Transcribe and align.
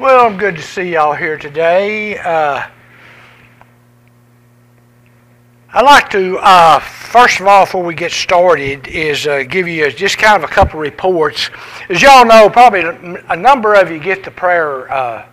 Well, 0.00 0.24
I'm 0.24 0.38
good 0.38 0.56
to 0.56 0.62
see 0.62 0.94
y'all 0.94 1.12
here 1.12 1.36
today. 1.36 2.16
Uh, 2.16 2.66
I'd 5.74 5.82
like 5.82 6.08
to, 6.12 6.38
uh, 6.38 6.78
first 6.78 7.38
of 7.38 7.46
all, 7.46 7.66
before 7.66 7.84
we 7.84 7.94
get 7.94 8.10
started, 8.10 8.88
is 8.88 9.26
uh, 9.26 9.42
give 9.42 9.68
you 9.68 9.92
just 9.92 10.16
kind 10.16 10.42
of 10.42 10.50
a 10.50 10.50
couple 10.50 10.80
reports. 10.80 11.50
As 11.90 12.00
y'all 12.00 12.24
know, 12.24 12.48
probably 12.48 12.80
a 13.28 13.36
number 13.36 13.74
of 13.74 13.90
you 13.90 13.98
get 13.98 14.24
the 14.24 14.30
prayer 14.30 14.90
uh, 14.90 15.26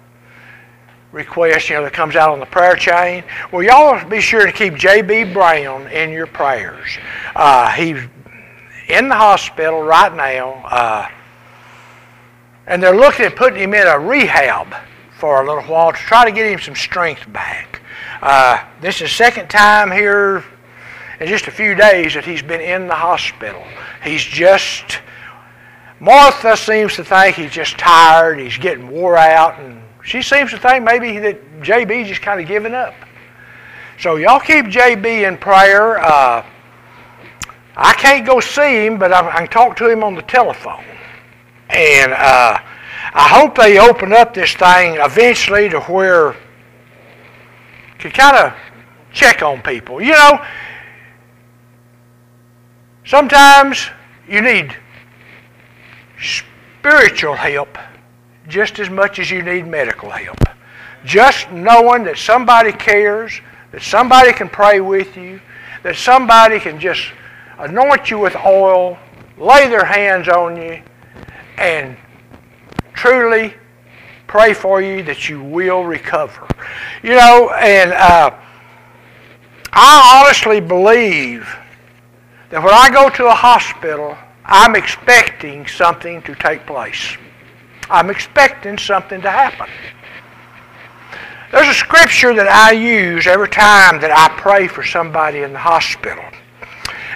request, 1.13 1.69
you 1.69 1.77
know, 1.77 1.83
that 1.83 1.93
comes 1.93 2.17
out 2.17 2.31
on 2.31 2.41
the 2.41 2.45
prayer 2.45 2.75
chain. 2.75 3.23
Well, 3.53 3.63
y'all 3.63 4.05
be 4.09 4.19
sure 4.19 4.45
to 4.45 4.51
keep 4.51 4.75
J.B. 4.75 5.31
Brown 5.31 5.87
in 5.87 6.09
your 6.09 6.27
prayers. 6.27 6.97
Uh, 7.37 7.71
he's 7.71 7.99
in 8.89 9.07
the 9.07 9.15
hospital 9.15 9.81
right 9.81 10.13
now, 10.13 10.55
uh, 10.65 11.07
and 12.67 12.83
they're 12.83 12.95
looking 12.95 13.25
at 13.25 13.35
putting 13.35 13.59
him 13.59 13.73
in 13.73 13.87
a 13.87 13.97
rehab 13.97 14.75
for 15.17 15.41
a 15.41 15.47
little 15.47 15.63
while 15.63 15.91
to 15.91 15.97
try 15.97 16.25
to 16.25 16.31
get 16.31 16.45
him 16.45 16.59
some 16.59 16.75
strength 16.75 17.31
back. 17.33 17.81
Uh, 18.21 18.63
this 18.81 18.95
is 18.95 19.01
the 19.01 19.07
second 19.15 19.49
time 19.49 19.89
here 19.89 20.43
in 21.19 21.27
just 21.27 21.47
a 21.47 21.51
few 21.51 21.73
days 21.73 22.13
that 22.13 22.25
he's 22.25 22.43
been 22.43 22.61
in 22.61 22.87
the 22.87 22.95
hospital. 22.95 23.65
He's 24.03 24.23
just, 24.23 24.99
Martha 25.99 26.55
seems 26.55 26.95
to 26.95 27.03
think 27.03 27.35
he's 27.35 27.51
just 27.51 27.77
tired, 27.77 28.39
he's 28.39 28.57
getting 28.57 28.89
wore 28.89 29.17
out, 29.17 29.59
and 29.59 29.81
she 30.03 30.21
seems 30.21 30.51
to 30.51 30.57
think 30.57 30.83
maybe 30.83 31.17
that 31.19 31.61
JB 31.61 32.05
just 32.05 32.21
kind 32.21 32.39
of 32.39 32.47
giving 32.47 32.73
up. 32.73 32.93
So 33.99 34.17
y'all 34.17 34.39
keep 34.39 34.65
JB 34.65 35.27
in 35.27 35.37
prayer. 35.37 35.99
Uh, 35.99 36.45
I 37.75 37.93
can't 37.93 38.25
go 38.25 38.39
see 38.39 38.85
him, 38.85 38.99
but 38.99 39.11
I, 39.11 39.27
I, 39.27 39.37
can 39.39 39.47
talk 39.47 39.75
to 39.77 39.89
him 39.89 40.03
on 40.03 40.13
the 40.15 40.21
telephone. 40.23 40.83
And 41.69 42.13
uh, 42.13 42.57
I 43.13 43.27
hope 43.29 43.55
they 43.55 43.79
open 43.79 44.13
up 44.13 44.33
this 44.33 44.53
thing 44.53 44.95
eventually 44.97 45.69
to 45.69 45.79
where 45.81 46.35
can 47.99 48.11
kind 48.11 48.37
of 48.37 48.53
check 49.11 49.41
on 49.41 49.61
people. 49.61 50.01
You 50.01 50.11
know, 50.11 50.45
sometimes 53.05 53.89
you 54.27 54.41
need 54.41 54.75
spiritual 56.21 57.33
help 57.33 57.77
just 58.47 58.79
as 58.79 58.89
much 58.89 59.19
as 59.19 59.29
you 59.29 59.41
need 59.41 59.67
medical 59.67 60.09
help. 60.09 60.37
Just 61.05 61.51
knowing 61.51 62.03
that 62.03 62.17
somebody 62.17 62.71
cares, 62.71 63.41
that 63.71 63.81
somebody 63.81 64.33
can 64.33 64.49
pray 64.49 64.79
with 64.79 65.17
you, 65.17 65.41
that 65.83 65.95
somebody 65.95 66.59
can 66.59 66.79
just 66.79 67.01
anoint 67.59 68.09
you 68.09 68.19
with 68.19 68.35
oil, 68.35 68.97
lay 69.37 69.67
their 69.67 69.85
hands 69.85 70.27
on 70.27 70.55
you, 70.55 70.81
and 71.57 71.97
truly 72.93 73.53
pray 74.27 74.53
for 74.53 74.81
you 74.81 75.03
that 75.03 75.29
you 75.29 75.41
will 75.41 75.83
recover. 75.83 76.47
You 77.03 77.15
know, 77.15 77.51
and 77.51 77.93
uh, 77.93 78.31
I 79.73 80.23
honestly 80.23 80.59
believe 80.59 81.47
that 82.49 82.63
when 82.63 82.73
I 82.73 82.89
go 82.89 83.09
to 83.09 83.27
a 83.27 83.35
hospital, 83.35 84.17
I'm 84.45 84.75
expecting 84.75 85.67
something 85.67 86.21
to 86.23 86.35
take 86.35 86.65
place. 86.65 87.17
I'm 87.89 88.09
expecting 88.09 88.77
something 88.77 89.21
to 89.21 89.31
happen. 89.31 89.67
There's 91.51 91.67
a 91.67 91.73
scripture 91.73 92.33
that 92.33 92.47
I 92.47 92.71
use 92.71 93.25
every 93.25 93.47
time 93.47 94.01
that 94.01 94.11
I 94.11 94.27
pray 94.39 94.67
for 94.67 94.83
somebody 94.83 95.39
in 95.39 95.53
the 95.53 95.59
hospital. 95.59 96.23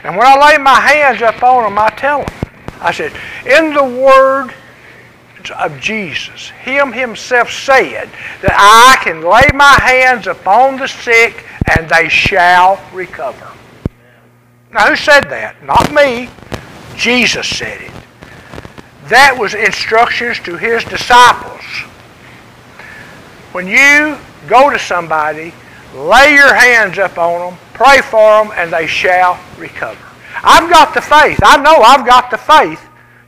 And 0.03 0.15
when 0.15 0.25
I 0.25 0.51
lay 0.51 0.57
my 0.57 0.79
hands 0.79 1.21
up 1.21 1.43
on 1.43 1.63
them, 1.63 1.77
I 1.77 1.89
tell 1.89 2.19
them, 2.19 2.50
I 2.81 2.91
said, 2.91 3.13
in 3.45 3.73
the 3.73 3.83
Word 3.83 4.53
of 5.57 5.79
Jesus, 5.79 6.49
Him 6.49 6.91
Himself 6.91 7.51
said 7.51 8.09
that 8.41 8.55
I 8.57 9.03
can 9.03 9.21
lay 9.21 9.55
my 9.55 9.77
hands 9.81 10.27
upon 10.27 10.77
the 10.77 10.87
sick 10.87 11.45
and 11.77 11.87
they 11.87 12.09
shall 12.09 12.81
recover. 12.91 13.47
Now, 14.73 14.87
who 14.87 14.95
said 14.95 15.29
that? 15.29 15.63
Not 15.63 15.93
me. 15.93 16.29
Jesus 16.95 17.47
said 17.47 17.81
it. 17.81 17.91
That 19.09 19.35
was 19.37 19.53
instructions 19.53 20.39
to 20.39 20.57
His 20.57 20.83
disciples. 20.85 21.61
When 23.51 23.67
you 23.67 24.17
go 24.47 24.69
to 24.69 24.79
somebody, 24.79 25.53
lay 25.93 26.33
your 26.33 26.53
hands 26.53 26.97
up 26.97 27.17
on 27.17 27.51
them, 27.51 27.59
pray 27.73 28.01
for 28.01 28.43
them, 28.43 28.53
and 28.55 28.71
they 28.71 28.87
shall 28.87 29.39
recover. 29.57 30.10
I've 30.43 30.69
got 30.69 30.93
the 30.93 31.01
faith. 31.01 31.39
I 31.43 31.57
know 31.57 31.75
I've 31.81 32.05
got 32.05 32.31
the 32.31 32.37
faith 32.37 32.81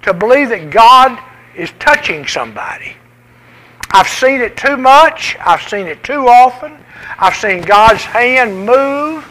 to 0.03 0.13
believe 0.13 0.49
that 0.49 0.69
God 0.69 1.19
is 1.55 1.71
touching 1.79 2.27
somebody. 2.27 2.95
I've 3.91 4.07
seen 4.07 4.41
it 4.41 4.57
too 4.57 4.75
much. 4.75 5.37
I've 5.39 5.61
seen 5.61 5.87
it 5.87 6.03
too 6.03 6.27
often. 6.27 6.77
I've 7.19 7.35
seen 7.35 7.61
God's 7.61 8.03
hand 8.03 8.65
move 8.65 9.23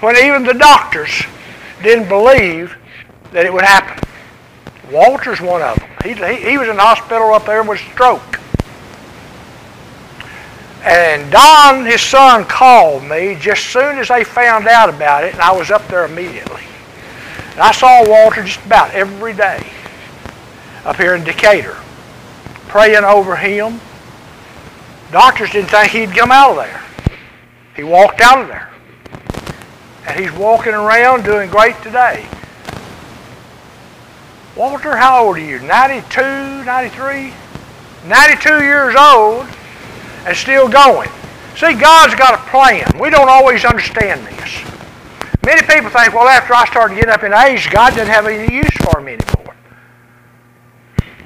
when 0.00 0.16
even 0.16 0.42
the 0.42 0.54
doctors 0.54 1.22
didn't 1.82 2.08
believe 2.08 2.76
that 3.32 3.46
it 3.46 3.52
would 3.52 3.64
happen. 3.64 4.02
Walter's 4.90 5.40
one 5.40 5.62
of 5.62 5.78
them. 5.78 5.90
He, 6.02 6.12
he, 6.12 6.50
he 6.50 6.58
was 6.58 6.68
in 6.68 6.76
the 6.76 6.82
hospital 6.82 7.32
up 7.32 7.46
there 7.46 7.62
with 7.62 7.80
stroke. 7.80 8.40
And 10.82 11.32
Don, 11.32 11.86
his 11.86 12.02
son, 12.02 12.44
called 12.44 13.04
me 13.04 13.36
just 13.40 13.64
as 13.64 13.72
soon 13.72 13.98
as 13.98 14.08
they 14.08 14.22
found 14.22 14.66
out 14.66 14.90
about 14.90 15.24
it, 15.24 15.32
and 15.32 15.40
I 15.40 15.56
was 15.56 15.70
up 15.70 15.86
there 15.88 16.04
immediately. 16.04 16.62
And 17.54 17.62
I 17.62 17.72
saw 17.72 18.08
Walter 18.08 18.42
just 18.42 18.64
about 18.66 18.90
every 18.92 19.32
day 19.32 19.64
up 20.84 20.96
here 20.96 21.14
in 21.14 21.24
Decatur, 21.24 21.76
praying 22.68 23.04
over 23.04 23.36
him. 23.36 23.80
Doctors 25.12 25.50
didn't 25.50 25.70
think 25.70 25.92
he'd 25.92 26.10
come 26.10 26.32
out 26.32 26.50
of 26.50 26.56
there. 26.56 26.82
He 27.76 27.84
walked 27.84 28.20
out 28.20 28.40
of 28.40 28.48
there. 28.48 28.70
And 30.06 30.18
he's 30.18 30.32
walking 30.32 30.74
around 30.74 31.24
doing 31.24 31.48
great 31.48 31.80
today. 31.82 32.26
Walter, 34.56 34.96
how 34.96 35.24
old 35.24 35.36
are 35.36 35.40
you? 35.40 35.60
92, 35.60 36.64
93? 36.64 37.32
92 38.06 38.64
years 38.64 38.94
old 38.98 39.46
and 40.26 40.36
still 40.36 40.68
going. 40.68 41.08
See, 41.56 41.74
God's 41.74 42.14
got 42.14 42.34
a 42.34 42.50
plan. 42.50 42.98
We 42.98 43.10
don't 43.10 43.28
always 43.28 43.64
understand 43.64 44.26
this. 44.26 44.73
Many 45.44 45.60
people 45.62 45.90
think, 45.90 46.14
well, 46.14 46.26
after 46.26 46.54
I 46.54 46.64
started 46.66 46.94
getting 46.94 47.10
up 47.10 47.22
in 47.22 47.34
age, 47.34 47.70
God 47.70 47.94
didn't 47.94 48.08
have 48.08 48.26
any 48.26 48.52
use 48.54 48.70
for 48.78 49.00
me 49.02 49.14
anymore. 49.14 49.54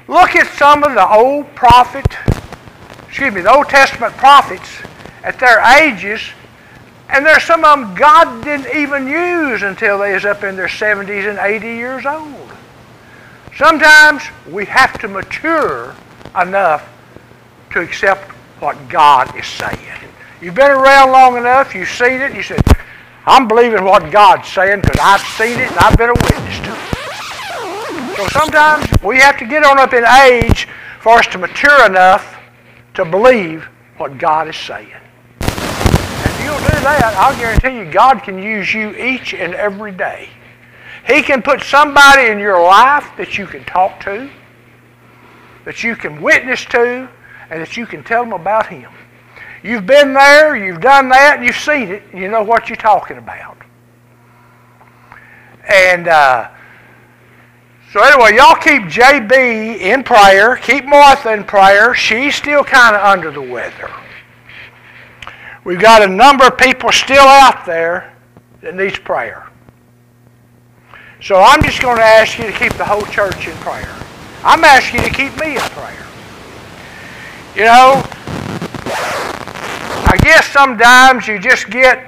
Look 0.09 0.35
at 0.35 0.47
some 0.57 0.83
of 0.83 0.93
the 0.93 1.07
old 1.07 1.53
prophet, 1.55 2.05
excuse 3.07 3.33
me, 3.33 3.41
the 3.41 3.53
Old 3.53 3.69
Testament 3.69 4.17
prophets 4.17 4.79
at 5.23 5.39
their 5.39 5.59
ages, 5.81 6.21
and 7.09 7.25
there's 7.25 7.43
some 7.43 7.63
of 7.63 7.79
them 7.79 7.95
God 7.95 8.43
didn't 8.43 8.75
even 8.75 9.07
use 9.07 9.61
until 9.61 9.99
they 9.99 10.13
was 10.13 10.25
up 10.25 10.43
in 10.43 10.55
their 10.55 10.67
70s 10.67 11.29
and 11.29 11.39
80 11.39 11.67
years 11.67 12.05
old. 12.05 12.51
Sometimes 13.55 14.23
we 14.49 14.65
have 14.65 14.99
to 14.99 15.07
mature 15.07 15.95
enough 16.41 16.89
to 17.71 17.81
accept 17.81 18.31
what 18.61 18.89
God 18.89 19.33
is 19.37 19.45
saying. 19.45 19.79
You've 20.41 20.55
been 20.55 20.71
around 20.71 21.11
long 21.11 21.37
enough, 21.37 21.73
you've 21.73 21.89
seen 21.89 22.21
it, 22.21 22.33
you 22.33 22.43
said, 22.43 22.61
I'm 23.29 23.47
believing 23.47 23.83
what 23.83 24.11
God's 24.11 24.47
saying 24.47 24.81
because 24.81 24.99
I've 24.99 25.21
seen 25.37 25.59
it 25.59 25.69
and 25.69 25.77
I've 25.77 25.95
been 25.95 26.09
a 26.09 26.13
witness 26.13 26.59
to 26.65 26.73
it. 26.73 28.17
So 28.17 28.27
sometimes 28.29 28.87
we 29.03 29.19
have 29.19 29.37
to 29.37 29.45
get 29.45 29.63
on 29.63 29.77
up 29.77 29.93
in 29.93 30.03
age 30.03 30.67
for 30.99 31.19
us 31.19 31.27
to 31.27 31.37
mature 31.37 31.85
enough 31.85 32.39
to 32.95 33.05
believe 33.05 33.65
what 33.97 34.17
God 34.17 34.47
is 34.47 34.55
saying. 34.55 34.91
And 35.41 36.25
if 36.25 36.43
you'll 36.43 36.57
do 36.57 36.81
that, 36.81 37.13
I'll 37.19 37.37
guarantee 37.37 37.77
you 37.77 37.91
God 37.91 38.23
can 38.23 38.41
use 38.41 38.73
you 38.73 38.95
each 38.95 39.35
and 39.35 39.53
every 39.53 39.91
day. 39.91 40.29
He 41.05 41.21
can 41.21 41.43
put 41.43 41.61
somebody 41.61 42.29
in 42.29 42.39
your 42.39 42.59
life 42.63 43.11
that 43.17 43.37
you 43.37 43.45
can 43.45 43.63
talk 43.63 43.99
to, 44.05 44.27
that 45.65 45.83
you 45.83 45.95
can 45.95 46.19
witness 46.19 46.65
to, 46.65 47.07
and 47.51 47.61
that 47.61 47.77
you 47.77 47.85
can 47.85 48.03
tell 48.03 48.23
them 48.23 48.33
about 48.33 48.65
Him. 48.65 48.91
You've 49.63 49.85
been 49.85 50.13
there, 50.13 50.55
you've 50.55 50.81
done 50.81 51.09
that, 51.09 51.37
and 51.37 51.45
you've 51.45 51.55
seen 51.55 51.89
it, 51.89 52.03
you 52.13 52.29
know 52.29 52.43
what 52.43 52.69
you're 52.69 52.77
talking 52.77 53.17
about. 53.17 53.57
And 55.67 56.07
uh, 56.07 56.49
so 57.91 58.01
anyway, 58.01 58.35
y'all 58.37 58.55
keep 58.55 58.83
JB 58.83 59.79
in 59.79 60.03
prayer. 60.03 60.55
Keep 60.57 60.85
Martha 60.85 61.33
in 61.33 61.43
prayer. 61.43 61.93
She's 61.93 62.35
still 62.35 62.63
kind 62.63 62.95
of 62.95 63.03
under 63.03 63.31
the 63.31 63.41
weather. 63.41 63.91
We've 65.63 65.79
got 65.79 66.01
a 66.01 66.07
number 66.07 66.45
of 66.45 66.57
people 66.57 66.91
still 66.91 67.27
out 67.27 67.65
there 67.65 68.15
that 68.61 68.75
needs 68.75 68.97
prayer. 68.97 69.49
So 71.21 71.35
I'm 71.35 71.61
just 71.61 71.81
going 71.81 71.97
to 71.97 72.03
ask 72.03 72.37
you 72.39 72.45
to 72.45 72.51
keep 72.51 72.73
the 72.73 72.85
whole 72.85 73.01
church 73.03 73.47
in 73.47 73.55
prayer. 73.57 73.93
I'm 74.43 74.63
asking 74.63 75.01
you 75.01 75.09
to 75.09 75.13
keep 75.13 75.37
me 75.39 75.55
in 75.55 75.61
prayer. 75.61 76.05
You 77.55 77.65
know, 77.65 78.03
I 80.11 80.17
guess 80.17 80.47
sometimes 80.47 81.27
you 81.27 81.37
just 81.37 81.69
get, 81.69 81.99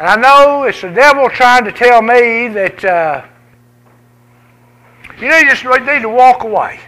and 0.00 0.08
I 0.08 0.16
know 0.16 0.64
it's 0.64 0.80
the 0.80 0.90
devil 0.90 1.28
trying 1.30 1.64
to 1.64 1.70
tell 1.70 2.02
me 2.02 2.48
that 2.48 2.84
uh, 2.84 3.24
you 5.20 5.28
need, 5.30 5.48
just 5.48 5.62
need 5.64 6.02
to 6.02 6.08
walk 6.08 6.42
away. 6.42 6.80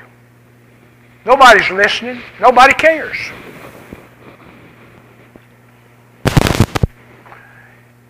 Nobody's 1.24 1.70
listening. 1.70 2.20
Nobody 2.40 2.74
cares. 2.74 3.16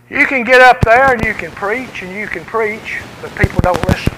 You 0.08 0.26
can 0.26 0.43
get 0.43 0.62
up 0.62 0.81
there 0.81 1.12
and 1.12 1.23
you 1.23 1.35
can 1.35 1.50
preach 1.50 2.00
and 2.00 2.17
you 2.17 2.29
can 2.29 2.46
preach, 2.46 2.99
but 3.20 3.31
people 3.37 3.61
don't 3.61 3.87
listen. 3.88 4.14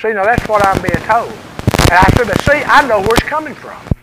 See, 0.00 0.14
now 0.14 0.24
that's 0.24 0.48
what 0.48 0.64
I'm 0.66 0.80
being 0.80 1.04
told. 1.04 1.30
And 1.90 1.98
I 1.98 2.10
said, 2.16 2.28
but 2.28 2.40
see, 2.40 2.64
I 2.64 2.88
know 2.88 3.00
where 3.00 3.14
it's 3.14 3.24
coming 3.24 3.54
from. 3.54 3.93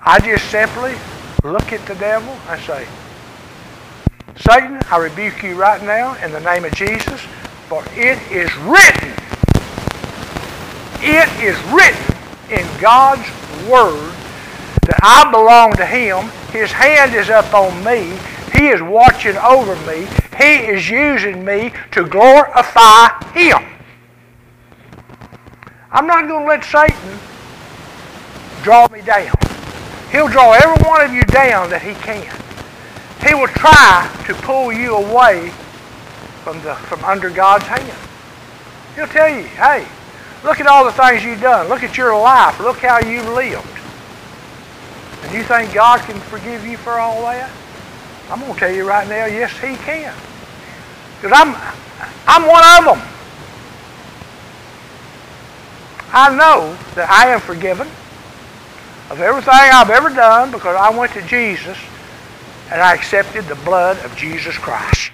I 0.00 0.20
just 0.20 0.50
simply 0.50 0.94
look 1.42 1.72
at 1.72 1.84
the 1.86 1.94
devil 1.96 2.32
and 2.48 2.60
say, 2.62 2.86
Satan, 4.36 4.80
I 4.90 4.98
rebuke 4.98 5.42
you 5.42 5.56
right 5.56 5.82
now 5.82 6.14
in 6.24 6.30
the 6.32 6.40
name 6.40 6.64
of 6.64 6.72
Jesus, 6.72 7.20
for 7.68 7.82
it 7.92 8.18
is 8.30 8.54
written. 8.58 9.12
It 11.00 11.28
is 11.42 11.58
written 11.72 12.16
in 12.50 12.80
God's 12.80 13.28
Word 13.68 14.14
that 14.86 15.00
I 15.02 15.30
belong 15.30 15.72
to 15.74 15.86
Him. 15.86 16.30
His 16.52 16.70
hand 16.70 17.14
is 17.14 17.28
up 17.28 17.52
on 17.52 17.82
me. 17.84 18.16
He 18.52 18.68
is 18.68 18.80
watching 18.80 19.36
over 19.36 19.74
me. 19.86 20.06
He 20.38 20.70
is 20.70 20.88
using 20.88 21.44
me 21.44 21.72
to 21.90 22.04
glorify 22.04 23.08
Him. 23.32 23.64
I'm 25.90 26.06
not 26.06 26.28
going 26.28 26.42
to 26.42 26.48
let 26.48 26.64
Satan 26.64 27.18
draw 28.62 28.88
me 28.88 29.02
down. 29.02 29.47
He'll 30.10 30.28
draw 30.28 30.52
every 30.52 30.82
one 30.88 31.04
of 31.04 31.12
you 31.12 31.22
down 31.22 31.70
that 31.70 31.82
he 31.82 31.92
can. 31.94 32.24
He 33.26 33.34
will 33.34 33.48
try 33.48 34.08
to 34.26 34.34
pull 34.34 34.72
you 34.72 34.96
away 34.96 35.50
from, 36.42 36.62
the, 36.62 36.74
from 36.74 37.04
under 37.04 37.28
God's 37.28 37.64
hand. 37.64 37.92
He'll 38.94 39.06
tell 39.06 39.28
you, 39.28 39.42
hey, 39.42 39.86
look 40.44 40.60
at 40.60 40.66
all 40.66 40.84
the 40.84 40.92
things 40.92 41.24
you've 41.24 41.40
done. 41.40 41.68
Look 41.68 41.82
at 41.82 41.96
your 41.96 42.18
life. 42.18 42.58
Look 42.58 42.78
how 42.78 43.00
you've 43.00 43.28
lived. 43.28 43.66
And 45.24 45.34
you 45.34 45.42
think 45.42 45.74
God 45.74 46.00
can 46.00 46.18
forgive 46.20 46.64
you 46.64 46.78
for 46.78 46.92
all 46.92 47.22
that? 47.22 47.50
I'm 48.30 48.40
going 48.40 48.54
to 48.54 48.58
tell 48.58 48.72
you 48.72 48.88
right 48.88 49.06
now, 49.08 49.26
yes, 49.26 49.52
He 49.52 49.76
can. 49.76 50.14
Because 51.20 51.32
I'm, 51.34 51.54
I'm 52.26 52.46
one 52.46 52.64
of 52.78 52.84
them. 52.96 53.08
I 56.10 56.34
know 56.34 56.78
that 56.94 57.10
I 57.10 57.28
am 57.28 57.40
forgiven 57.40 57.88
of 59.10 59.20
everything 59.20 59.54
I've 59.54 59.90
ever 59.90 60.10
done 60.10 60.50
because 60.50 60.76
I 60.76 60.90
went 60.96 61.12
to 61.12 61.22
Jesus 61.22 61.78
and 62.70 62.80
I 62.80 62.94
accepted 62.94 63.46
the 63.46 63.54
blood 63.56 63.98
of 64.04 64.14
Jesus 64.16 64.56
Christ. 64.56 65.10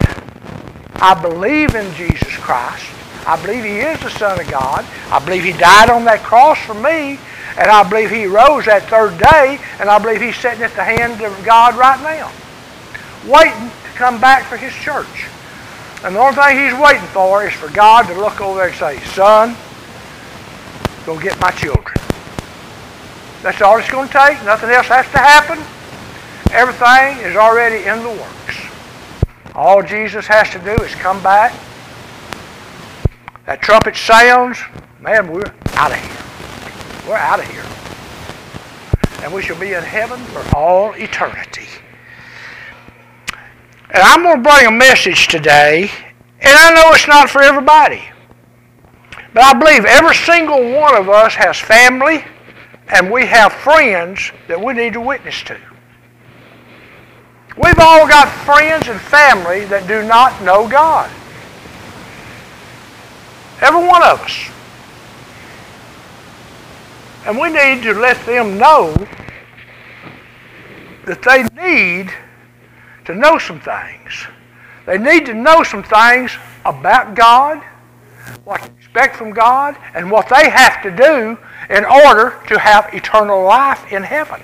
I 0.97 1.21
believe 1.21 1.75
in 1.75 1.93
Jesus 1.95 2.35
Christ. 2.37 2.87
I 3.27 3.41
believe 3.41 3.65
He 3.65 3.79
is 3.79 4.01
the 4.01 4.11
Son 4.11 4.39
of 4.39 4.49
God. 4.51 4.85
I 5.11 5.25
believe 5.25 5.45
He 5.45 5.53
died 5.53 5.91
on 5.91 6.05
that 6.05 6.23
cross 6.23 6.59
for 6.59 6.75
me. 6.75 7.19
And 7.57 7.71
I 7.71 7.89
believe 7.89 8.11
He 8.11 8.27
rose 8.27 8.67
that 8.67 8.83
third 8.85 9.17
day. 9.19 9.61
And 9.79 9.89
I 9.89 9.99
believe 9.99 10.21
He's 10.21 10.37
sitting 10.37 10.63
at 10.63 10.75
the 10.75 10.85
hand 10.85 11.23
of 11.23 11.45
God 11.45 11.77
right 11.77 12.01
now, 12.03 12.33
waiting 13.31 13.71
to 13.71 13.91
come 13.97 14.21
back 14.21 14.45
for 14.45 14.57
His 14.57 14.73
church. 14.73 15.29
And 16.05 16.17
the 16.17 16.21
only 16.21 16.35
thing 16.35 16.59
He's 16.59 16.79
waiting 16.79 17.07
for 17.09 17.47
is 17.47 17.55
for 17.55 17.71
God 17.71 18.07
to 18.09 18.15
look 18.15 18.41
over 18.41 18.59
there 18.59 18.69
and 18.69 18.77
say, 18.77 18.99
Son, 19.15 19.57
go 21.07 21.19
get 21.19 21.39
my 21.41 21.51
children. 21.53 21.97
That's 23.45 23.61
all 23.61 23.77
it's 23.77 23.91
going 23.91 24.09
to 24.09 24.13
take. 24.15 24.43
Nothing 24.47 24.71
else 24.71 24.87
has 24.87 25.05
to 25.11 25.19
happen. 25.19 25.59
Everything 26.51 27.19
is 27.29 27.37
already 27.37 27.85
in 27.85 28.03
the 28.03 28.09
works. 28.09 28.57
All 29.55 29.83
Jesus 29.83 30.27
has 30.27 30.49
to 30.53 30.59
do 30.61 30.71
is 30.83 30.95
come 30.95 31.23
back. 31.23 31.53
That 33.45 33.61
trumpet 33.61 33.97
sounds, 33.97 34.57
man, 34.99 35.31
we're 35.31 35.53
out 35.75 35.93
of 35.93 35.99
here. 35.99 37.07
We're 37.07 37.17
out 37.17 37.39
of 37.39 37.45
here. 37.45 37.67
And 39.23 39.31
we 39.31 39.43
shall 39.43 39.61
be 39.61 39.75
in 39.75 39.83
heaven 39.83 40.21
for 40.21 40.57
all 40.57 40.95
eternity. 40.95 41.69
And 43.91 44.03
I'm 44.03 44.23
going 44.23 44.43
to 44.43 44.51
bring 44.51 44.67
a 44.67 44.71
message 44.71 45.29
today, 45.29 45.91
and 46.41 46.57
I 46.57 46.73
know 46.73 46.95
it's 46.95 47.07
not 47.07 47.29
for 47.29 47.43
everybody. 47.43 48.05
But 49.35 49.43
I 49.43 49.53
believe 49.53 49.85
every 49.85 50.15
single 50.15 50.73
one 50.73 50.97
of 50.97 51.11
us 51.11 51.35
has 51.35 51.59
family 51.59 52.25
and 52.89 53.11
we 53.11 53.27
have 53.27 53.53
friends 53.53 54.31
that 54.49 54.61
we 54.61 54.73
need 54.75 54.93
to 54.93 55.01
witness 55.01 55.43
to. 55.45 55.59
We've 57.57 57.79
all 57.79 58.07
got 58.09 58.29
friends 58.45 58.89
and 58.89 59.01
family 59.01 59.65
that 59.67 59.87
do 59.87 60.07
not 60.07 60.43
know 60.43 60.69
God. 60.69 61.11
Every 63.61 63.87
one 63.87 64.03
of 64.03 64.21
us. 64.21 64.51
And 67.27 67.39
we 67.39 67.49
need 67.49 67.83
to 67.85 67.95
let 67.95 68.25
them 68.27 68.59
know 68.59 68.93
that 71.07 71.23
they 71.23 71.45
need 71.63 72.13
to 73.05 73.15
know 73.15 73.39
some 73.39 73.61
things. 73.61 74.27
They 74.85 74.99
need 74.99 75.25
to 75.27 75.35
know 75.35 75.63
some 75.63 75.83
things 75.83 76.37
about 76.65 77.15
God, 77.15 77.63
what 78.45 78.63
to 78.63 78.71
expect 78.73 79.17
from 79.17 79.33
God, 79.33 79.77
and 79.95 80.11
what 80.11 80.29
they 80.29 80.51
have 80.51 80.83
to 80.83 80.91
do 80.91 81.39
in 81.71 81.85
order 81.85 82.41
to 82.49 82.59
have 82.59 82.93
eternal 82.93 83.45
life 83.45 83.93
in 83.93 84.03
heaven. 84.03 84.41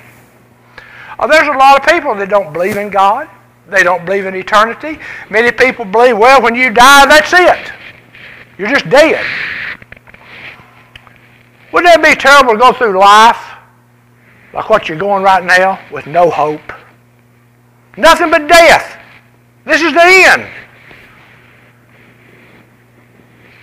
Uh, 1.18 1.26
there's 1.26 1.48
a 1.48 1.58
lot 1.58 1.78
of 1.78 1.86
people 1.86 2.14
that 2.14 2.28
don't 2.28 2.52
believe 2.52 2.76
in 2.76 2.90
God. 2.90 3.28
They 3.68 3.82
don't 3.82 4.04
believe 4.04 4.26
in 4.26 4.34
eternity. 4.34 4.98
Many 5.28 5.52
people 5.52 5.84
believe, 5.84 6.18
well, 6.18 6.42
when 6.42 6.54
you 6.54 6.70
die, 6.72 7.06
that's 7.06 7.32
it. 7.32 7.72
You're 8.58 8.68
just 8.68 8.88
dead. 8.88 9.24
Wouldn't 11.72 11.94
that 11.94 12.02
be 12.02 12.20
terrible 12.20 12.54
to 12.54 12.58
go 12.58 12.72
through 12.72 12.98
life 12.98 13.38
like 14.52 14.68
what 14.68 14.88
you're 14.88 14.98
going 14.98 15.22
right 15.22 15.44
now 15.44 15.78
with 15.92 16.06
no 16.06 16.30
hope? 16.30 16.72
Nothing 17.96 18.30
but 18.30 18.48
death. 18.48 18.98
This 19.64 19.82
is 19.82 19.92
the 19.92 20.00
end. 20.02 20.48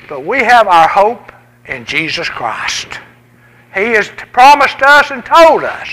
But 0.08 0.26
we 0.26 0.40
have 0.40 0.68
our 0.68 0.88
hope 0.88 1.32
in 1.66 1.86
Jesus 1.86 2.30
Christ. 2.30 3.00
He 3.78 3.92
has 3.92 4.10
promised 4.32 4.82
us 4.82 5.12
and 5.12 5.24
told 5.24 5.64
us 5.64 5.88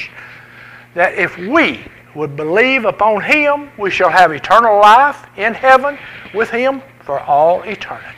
that 0.94 1.14
if 1.14 1.36
we 1.36 1.84
would 2.14 2.34
believe 2.36 2.84
upon 2.84 3.22
Him, 3.22 3.70
we 3.78 3.90
shall 3.90 4.08
have 4.08 4.32
eternal 4.32 4.78
life 4.78 5.26
in 5.36 5.52
heaven 5.52 5.98
with 6.32 6.50
Him 6.50 6.82
for 7.02 7.20
all 7.20 7.62
eternity. 7.62 8.10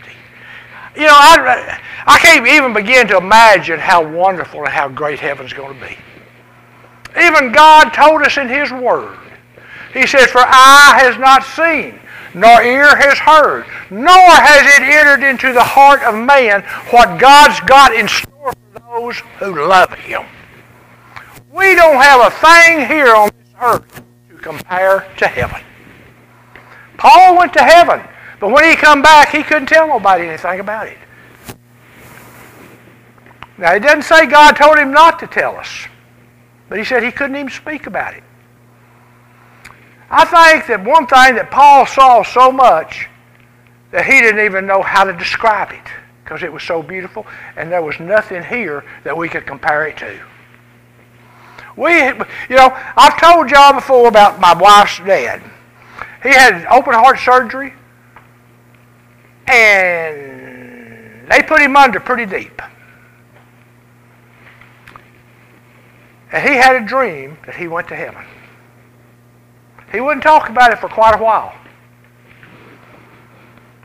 You 0.95 1.03
know, 1.03 1.13
I, 1.13 1.81
I 2.07 2.19
can't 2.19 2.47
even 2.47 2.73
begin 2.73 3.09
to 3.09 3.17
imagine 3.17 3.79
how 3.79 4.07
wonderful 4.07 4.61
and 4.61 4.69
how 4.69 4.89
great 4.89 5.19
heaven's 5.19 5.53
going 5.53 5.79
to 5.79 5.87
be. 5.87 5.97
Even 7.21 7.53
God 7.53 7.91
told 7.91 8.23
us 8.23 8.37
in 8.37 8.49
His 8.49 8.71
Word. 8.71 9.19
He 9.93 10.07
says, 10.07 10.27
For 10.27 10.41
eye 10.41 10.99
has 11.03 11.19
not 11.19 11.43
seen, 11.43 11.99
nor 12.35 12.63
ear 12.63 12.95
has 12.97 13.19
heard, 13.19 13.65
nor 13.91 14.31
has 14.31 14.75
it 14.77 14.83
entered 14.83 15.27
into 15.27 15.53
the 15.53 15.65
heart 15.65 16.03
of 16.03 16.15
man 16.15 16.63
what 16.91 17.19
God's 17.19 17.59
got 17.61 17.95
in 17.95 18.07
store 18.07 18.36
those 18.97 19.19
who 19.39 19.69
love 19.69 19.93
Him. 19.95 20.25
We 21.53 21.75
don't 21.75 22.01
have 22.01 22.27
a 22.27 22.31
thing 22.31 22.87
here 22.87 23.15
on 23.15 23.31
this 23.39 23.55
earth 23.61 24.03
to 24.31 24.37
compare 24.37 25.07
to 25.19 25.27
heaven. 25.27 25.61
Paul 26.97 27.37
went 27.37 27.53
to 27.55 27.63
heaven, 27.63 28.01
but 28.41 28.51
when 28.51 28.65
he 28.65 28.75
come 28.75 29.03
back, 29.03 29.31
he 29.31 29.43
couldn't 29.43 29.69
tell 29.69 29.87
nobody 29.87 30.29
anything 30.29 30.61
about 30.61 30.87
it. 30.87 30.97
Now, 33.59 33.75
it 33.75 33.81
doesn't 33.81 34.03
say 34.03 34.27
God 34.27 34.53
told 34.53 34.79
him 34.79 34.93
not 34.93 35.19
to 35.21 35.27
tell 35.27 35.57
us, 35.57 35.87
but 36.69 36.79
he 36.79 36.85
said 36.85 37.03
he 37.03 37.13
couldn't 37.13 37.37
even 37.37 37.51
speak 37.51 37.87
about 37.87 38.15
it. 38.15 38.23
I 40.11 40.25
think 40.25 40.67
that 40.69 40.85
one 40.85 41.07
thing 41.07 41.35
that 41.35 41.51
Paul 41.51 41.85
saw 41.85 42.23
so 42.23 42.51
much 42.51 43.09
that 43.91 44.07
he 44.07 44.21
didn't 44.21 44.45
even 44.45 44.67
know 44.67 44.83
how 44.83 45.05
to 45.05 45.13
describe 45.13 45.73
it 45.73 46.06
because 46.27 46.43
it 46.43 46.53
was 46.53 46.65
so 46.65 46.83
beautiful, 46.83 47.25
and 47.57 47.71
there 47.71 47.83
was 47.83 48.01
nothing 48.01 48.43
here 48.43 48.85
that 49.05 49.17
we 49.17 49.29
could 49.29 49.47
compare 49.47 49.87
it 49.87 49.97
to. 49.97 50.21
We, 51.77 51.93
you 51.93 52.57
know, 52.57 52.77
I've 52.97 53.21
told 53.21 53.49
y'all 53.49 53.73
before 53.75 54.09
about 54.09 54.41
my 54.41 54.53
wife's 54.53 54.99
dad. 54.99 55.41
He 56.25 56.31
had 56.31 56.67
open 56.67 56.95
heart 56.95 57.21
surgery, 57.21 57.75
and 59.47 61.31
they 61.31 61.45
put 61.45 61.61
him 61.61 61.77
under 61.77 62.01
pretty 62.01 62.27
deep. 62.27 62.61
And 66.33 66.49
he 66.49 66.57
had 66.57 66.75
a 66.75 66.85
dream 66.85 67.39
that 67.47 67.55
he 67.55 67.69
went 67.69 67.87
to 67.89 67.95
heaven. 67.95 68.25
He 69.93 70.01
wouldn't 70.01 70.25
talk 70.25 70.49
about 70.49 70.73
it 70.73 70.81
for 70.81 70.89
quite 70.89 71.15
a 71.15 71.23
while. 71.23 71.55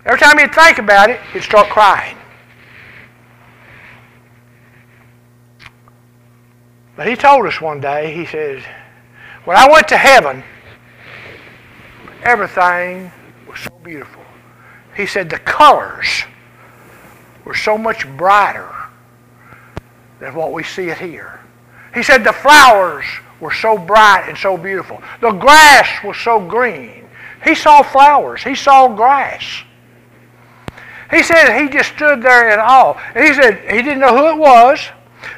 Every 0.06 0.20
time 0.20 0.40
he'd 0.40 0.56
think 0.56 0.80
about 0.80 1.12
it, 1.12 1.22
he'd 1.34 1.44
start 1.44 1.70
crying. 1.70 2.18
But 7.02 7.08
he 7.08 7.16
told 7.16 7.48
us 7.48 7.60
one 7.60 7.82
day, 7.82 8.14
he 8.14 8.28
says, 8.28 8.62
when 9.46 9.58
I 9.58 9.68
went 9.68 9.88
to 9.88 9.98
heaven, 9.98 10.44
everything 12.22 13.12
was 13.50 13.60
so 13.60 13.72
beautiful. 13.84 14.22
He 14.96 15.08
said 15.08 15.28
the 15.28 15.40
colors 15.40 16.26
were 17.44 17.56
so 17.56 17.76
much 17.76 18.08
brighter 18.18 18.72
than 20.20 20.36
what 20.36 20.54
we 20.54 20.62
see 20.62 20.90
it 20.90 21.00
here. 21.00 21.40
He 21.92 22.04
said 22.04 22.24
the 22.24 22.34
flowers 22.34 23.06
were 23.40 23.52
so 23.52 23.80
bright 23.80 24.26
and 24.28 24.38
so 24.38 24.56
beautiful. 24.56 25.02
The 25.22 25.32
grass 25.32 26.04
was 26.04 26.18
so 26.18 26.40
green. 26.40 27.10
He 27.44 27.56
saw 27.56 27.82
flowers. 27.82 28.44
He 28.44 28.54
saw 28.54 28.88
grass. 28.88 29.64
He 31.10 31.24
said 31.24 31.60
he 31.60 31.68
just 31.68 31.96
stood 31.96 32.22
there 32.22 32.54
in 32.54 32.60
awe. 32.60 32.94
He 33.16 33.34
said 33.34 33.58
he 33.72 33.82
didn't 33.82 34.02
know 34.02 34.16
who 34.16 34.30
it 34.30 34.38
was, 34.38 34.88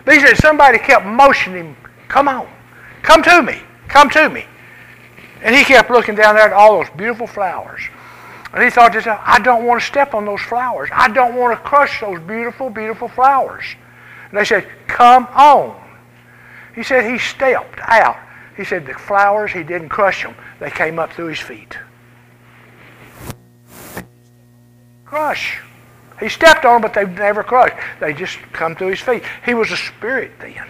but 0.06 0.13
he 0.13 0.20
said 0.20 0.38
somebody 0.38 0.80
kept 0.80 1.06
motioning 1.06 1.66
him, 1.66 1.78
come 2.08 2.28
on, 2.28 2.48
come 3.02 3.24
to 3.24 3.42
me, 3.42 3.62
come 3.88 4.10
to 4.12 4.30
me. 4.30 4.46
And 5.42 5.56
he 5.56 5.63
kept 5.63 5.90
looking 5.90 6.16
down 6.16 6.36
there 6.36 6.46
at 6.46 6.54
all 6.54 6.78
those 6.78 6.90
beautiful 6.96 7.28
flowers. 7.28 7.82
And 8.54 8.63
he 8.63 8.70
thought 8.70 8.90
to 8.90 8.94
himself, 8.94 9.20
I 9.24 9.40
don't 9.40 9.66
want 9.66 9.82
to 9.82 9.86
step 9.86 10.13
on 10.13 10.25
those 10.25 10.42
flowers. 10.42 10.90
I 10.94 11.10
don't 11.10 11.36
want 11.36 11.58
to 11.58 11.63
crush 11.68 12.02
those 12.02 12.22
beautiful, 12.22 12.70
beautiful 12.70 13.08
flowers. 13.08 13.66
And 14.30 14.38
they 14.38 14.46
said, 14.46 14.68
come 14.88 15.28
on. 15.34 15.80
He 16.75 16.84
said 16.84 17.12
he 17.12 17.18
stepped 17.18 17.80
out. 17.80 18.18
He 18.56 18.63
said 18.63 18.86
the 18.86 18.94
flowers, 18.94 19.52
he 19.52 19.63
didn't 19.63 19.90
crush 19.90 20.24
them. 20.24 20.36
They 20.60 20.70
came 20.70 21.00
up 21.00 21.12
through 21.12 21.28
his 21.28 21.40
feet. 21.40 21.78
Crush. 25.04 25.60
He 26.20 26.29
stepped 26.29 26.65
on 26.65 26.82
them, 26.82 26.82
but 26.82 26.93
they 26.93 27.05
never 27.05 27.43
crushed. 27.43 27.75
They 28.00 28.13
just 28.13 28.38
come 28.53 28.75
through 28.75 28.89
his 28.89 29.01
feet. 29.01 29.24
He 29.46 29.53
was 29.53 29.72
a 29.72 29.77
spirit 29.77 30.32
then. 30.39 30.67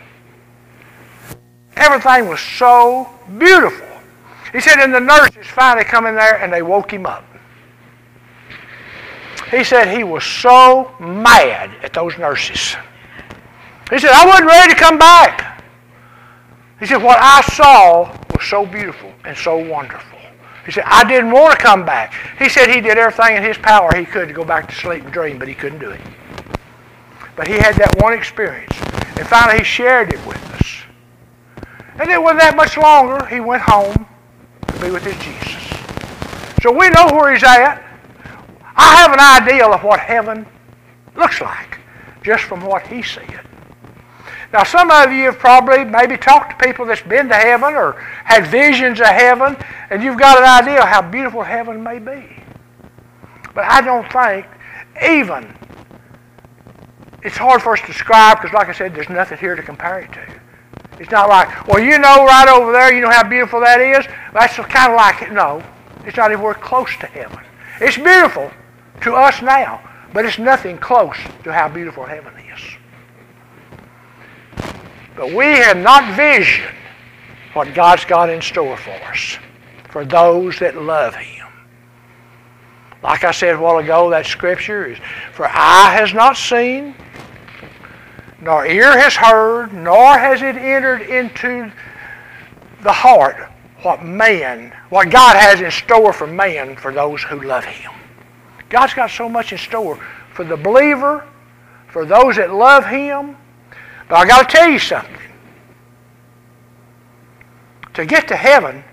Everything 1.75 2.29
was 2.29 2.39
so 2.39 3.09
beautiful. 3.38 3.88
He 4.51 4.62
said, 4.62 4.79
and 4.79 4.93
the 4.93 5.00
nurses 5.00 5.47
finally 5.47 5.83
come 5.83 6.05
in 6.05 6.15
there 6.15 6.39
and 6.41 6.53
they 6.53 6.62
woke 6.62 6.91
him 6.91 7.05
up. 7.05 7.25
He 9.50 9.63
said 9.63 9.95
he 9.95 10.03
was 10.03 10.23
so 10.23 10.95
mad 11.00 11.71
at 11.83 11.93
those 11.93 12.17
nurses. 12.17 12.75
He 13.89 14.00
said, 14.00 14.12
I 14.12 14.25
wasn't 14.25 14.47
ready 14.47 14.73
to 14.73 14.79
come 14.79 14.97
back. 14.97 15.63
He 16.79 16.85
said, 16.85 17.03
what 17.03 17.17
I 17.21 17.41
saw 17.41 18.15
was 18.33 18.45
so 18.45 18.65
beautiful 18.65 19.12
and 19.25 19.38
so 19.38 19.57
wonderful. 19.57 20.19
He 20.65 20.72
said, 20.72 20.84
I 20.86 21.03
didn't 21.03 21.32
want 21.32 21.58
to 21.58 21.63
come 21.63 21.86
back. 21.86 22.13
He 22.39 22.48
said 22.48 22.70
he 22.70 22.79
did 22.79 22.98
everything 22.98 23.36
in 23.36 23.43
his 23.43 23.58
power 23.58 23.93
he 23.96 24.05
could 24.05 24.29
to 24.29 24.34
go 24.34 24.46
back 24.46 24.70
to 24.70 24.75
sleep 24.75 25.03
and 25.03 25.12
dream, 25.12 25.38
but 25.38 25.48
he 25.48 25.53
couldn't 25.53 25.79
do 25.79 25.89
it. 25.89 26.01
But 27.36 27.48
he 27.48 27.55
had 27.55 27.75
that 27.75 27.96
one 28.01 28.13
experience. 28.13 28.72
And 29.17 29.27
finally 29.27 29.60
he 29.60 29.63
shared 29.63 30.13
it 30.13 30.25
with 30.25 30.41
us. 30.53 30.84
And 32.00 32.10
it 32.10 32.22
wasn't 32.22 32.41
that 32.41 32.55
much 32.55 32.77
longer. 32.77 33.25
He 33.25 33.39
went 33.39 33.62
home 33.62 34.08
to 34.67 34.79
be 34.79 34.89
with 34.89 35.03
his 35.03 35.17
Jesus. 35.17 35.63
So 36.62 36.72
we 36.72 36.89
know 36.89 37.08
where 37.12 37.34
he's 37.34 37.43
at. 37.43 37.84
I 38.75 38.96
have 38.96 39.12
an 39.12 39.20
idea 39.20 39.67
of 39.67 39.84
what 39.84 40.00
heaven 40.00 40.46
looks 41.15 41.41
like 41.41 41.79
just 42.24 42.43
from 42.43 42.62
what 42.62 42.88
he 42.88 43.01
said. 43.01 43.41
Now, 44.53 44.63
some 44.63 44.91
of 44.91 45.12
you 45.12 45.25
have 45.25 45.39
probably 45.39 45.83
maybe 45.83 46.15
talked 46.15 46.60
to 46.60 46.65
people 46.65 46.86
that's 46.86 47.01
been 47.01 47.27
to 47.27 47.36
heaven 47.36 47.74
or 47.74 47.93
had 48.24 48.45
visions 48.45 49.00
of 49.00 49.07
heaven, 49.07 49.57
and 49.89 50.03
you've 50.03 50.19
got 50.19 50.38
an 50.38 50.43
idea 50.43 50.79
of 50.79 50.88
how 50.88 51.01
beautiful 51.01 51.41
heaven 51.41 51.81
may 51.81 51.98
be. 51.98 52.24
But 53.55 53.65
I 53.65 53.81
don't 53.81 54.10
think 54.12 54.45
even 55.01 55.55
it's 57.24 57.36
hard 57.36 57.63
for 57.63 57.74
us 57.74 57.81
to 57.81 57.88
describe 57.88 58.38
because, 58.38 58.53
like 58.53 58.69
I 58.69 58.74
said, 58.74 58.93
there's 58.93 59.10
nothing 59.10 59.39
here 59.39 59.55
to 59.55 59.63
compare 59.63 60.00
it 60.00 60.12
to. 60.13 60.41
It's 61.00 61.10
not 61.10 61.29
like, 61.29 61.67
well, 61.67 61.83
you 61.83 61.98
know, 61.98 62.25
right 62.25 62.48
over 62.48 62.72
there, 62.72 62.93
you 62.93 63.01
know 63.01 63.10
how 63.10 63.27
beautiful 63.27 63.60
that 63.62 63.81
is. 63.81 64.05
That's 64.33 64.55
kind 64.55 64.91
of 64.91 64.98
like, 64.98 65.22
it. 65.24 65.31
no, 65.31 65.63
it's 66.05 66.17
not 66.17 66.31
anywhere 66.31 66.53
close 66.53 66.95
to 67.00 67.07
heaven. 67.07 67.39
It's 67.81 67.98
beautiful 67.98 68.51
to 69.01 69.15
us 69.15 69.41
now, 69.41 69.81
but 70.13 70.25
it's 70.25 70.38
nothing 70.38 70.77
close 70.77 71.17
to 71.43 71.51
how 71.51 71.69
beautiful 71.69 72.05
heaven 72.05 72.33
is. 72.38 72.72
But 75.15 75.34
we 75.34 75.46
have 75.46 75.77
not 75.77 76.15
visioned 76.15 76.75
what 77.53 77.74
God's 77.74 78.05
got 78.05 78.29
in 78.29 78.41
store 78.41 78.77
for 78.77 78.91
us, 78.91 79.38
for 79.89 80.05
those 80.05 80.58
that 80.60 80.75
love 80.75 81.15
Him. 81.15 81.48
Like 83.03 83.24
I 83.24 83.32
said 83.32 83.55
a 83.55 83.60
while 83.60 83.77
ago, 83.77 84.10
that 84.10 84.25
scripture 84.25 84.86
is, 84.86 84.98
For 85.34 85.46
eye 85.46 85.93
has 85.93 86.13
not 86.13 86.38
seen, 86.38 86.96
nor 88.41 88.65
ear 88.65 88.98
has 88.98 89.13
heard, 89.13 89.74
nor 89.74 90.17
has 90.17 90.41
it 90.41 90.55
entered 90.55 91.01
into 91.01 91.72
the 92.82 92.91
heart 92.91 93.50
what 93.84 94.03
man, 94.03 94.74
what 94.89 95.10
God 95.10 95.36
has 95.36 95.62
in 95.62 95.70
store 95.70 96.13
for 96.13 96.25
man 96.25 96.75
for 96.75 96.93
those 96.93 97.22
who 97.22 97.41
love 97.41 97.65
Him. 97.65 97.91
God's 98.70 98.93
got 98.93 99.12
so 99.12 99.29
much 99.29 99.51
in 99.51 99.58
store 99.58 99.98
for 100.34 100.43
the 100.43 100.58
believer, 100.58 101.27
for 101.88 102.05
those 102.05 102.38
that 102.38 102.53
love 102.53 102.86
Him, 102.86 103.36
but 104.13 104.20
I 104.20 104.25
got 104.27 104.48
to 104.48 104.55
tell 104.55 104.70
you 104.70 104.77
something. 104.77 105.17
To 107.96 108.05
get 108.05 108.27
to 108.27 108.36
heaven, 108.36 108.84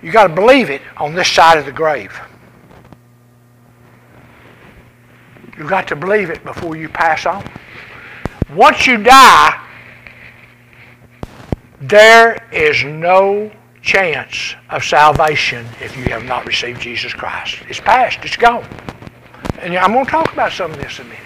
you 0.00 0.10
got 0.12 0.28
to 0.28 0.34
believe 0.34 0.70
it 0.70 0.80
on 0.96 1.14
this 1.14 1.30
side 1.30 1.58
of 1.58 1.66
the 1.66 1.72
grave. 1.72 2.18
You've 5.58 5.68
got 5.68 5.86
to 5.88 5.96
believe 5.96 6.30
it 6.30 6.42
before 6.42 6.74
you 6.74 6.88
pass 6.88 7.26
on. 7.26 7.44
Once 8.54 8.86
you 8.86 8.96
die, 8.96 9.62
there 11.82 12.48
is 12.50 12.82
no 12.82 13.52
chance 13.82 14.54
of 14.70 14.84
salvation 14.84 15.66
if 15.82 15.94
you 15.98 16.04
have 16.04 16.24
not 16.24 16.46
received 16.46 16.80
Jesus 16.80 17.12
Christ. 17.12 17.58
It's 17.68 17.78
past. 17.78 18.20
It's 18.22 18.38
gone. 18.38 18.66
And 19.58 19.76
I'm 19.76 19.92
going 19.92 20.06
to 20.06 20.10
talk 20.10 20.32
about 20.32 20.52
some 20.52 20.70
of 20.70 20.78
this 20.78 20.98
in 20.98 21.04
a 21.04 21.08
minute. 21.10 21.23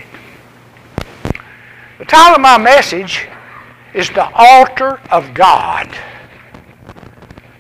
The 1.99 2.05
title 2.05 2.37
of 2.37 2.40
my 2.40 2.57
message 2.59 3.26
is 3.93 4.09
The 4.11 4.31
Altar 4.33 5.00
of 5.11 5.35
God. 5.35 5.93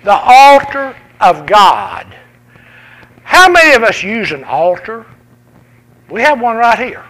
The 0.04 0.16
Altar 0.16 0.94
of 1.20 1.44
God. 1.44 2.14
How 3.24 3.50
many 3.50 3.74
of 3.74 3.82
us 3.82 4.04
use 4.04 4.30
an 4.30 4.44
altar? 4.44 5.04
We 6.08 6.20
have 6.20 6.40
one 6.40 6.56
right 6.56 6.78
here. 6.78 7.04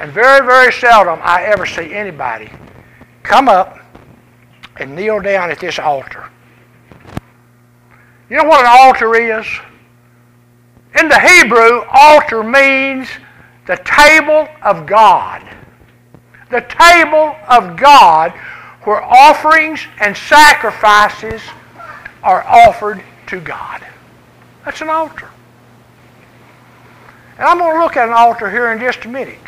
And 0.00 0.10
very, 0.10 0.44
very 0.44 0.72
seldom 0.72 1.20
I 1.22 1.44
ever 1.44 1.64
see 1.64 1.94
anybody 1.94 2.50
come 3.22 3.48
up 3.48 3.78
and 4.78 4.96
kneel 4.96 5.20
down 5.20 5.52
at 5.52 5.60
this 5.60 5.78
altar. 5.78 6.28
You 8.28 8.38
know 8.38 8.44
what 8.44 8.62
an 8.62 8.66
altar 8.68 9.14
is? 9.14 9.46
In 10.98 11.08
the 11.08 11.20
Hebrew, 11.20 11.84
altar 11.92 12.42
means 12.42 13.08
the 13.70 13.76
table 13.84 14.48
of 14.62 14.84
God. 14.84 15.48
The 16.50 16.62
table 16.62 17.36
of 17.48 17.76
God 17.76 18.32
where 18.82 19.00
offerings 19.00 19.86
and 20.00 20.16
sacrifices 20.16 21.40
are 22.24 22.42
offered 22.42 23.00
to 23.28 23.40
God. 23.40 23.86
That's 24.64 24.80
an 24.80 24.88
altar. 24.88 25.30
And 27.38 27.46
I'm 27.46 27.58
going 27.58 27.76
to 27.76 27.80
look 27.80 27.96
at 27.96 28.08
an 28.08 28.14
altar 28.14 28.50
here 28.50 28.72
in 28.72 28.80
just 28.80 29.04
a 29.04 29.08
minute. 29.08 29.38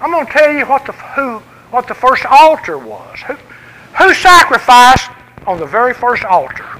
I'm 0.00 0.10
going 0.10 0.26
to 0.26 0.32
tell 0.32 0.50
you 0.50 0.64
what 0.64 0.86
the, 0.86 0.92
who, 0.92 1.40
what 1.70 1.86
the 1.86 1.94
first 1.94 2.24
altar 2.24 2.78
was. 2.78 3.18
Who, 3.26 3.34
who 3.98 4.14
sacrificed 4.14 5.10
on 5.46 5.60
the 5.60 5.66
very 5.66 5.92
first 5.92 6.24
altar? 6.24 6.70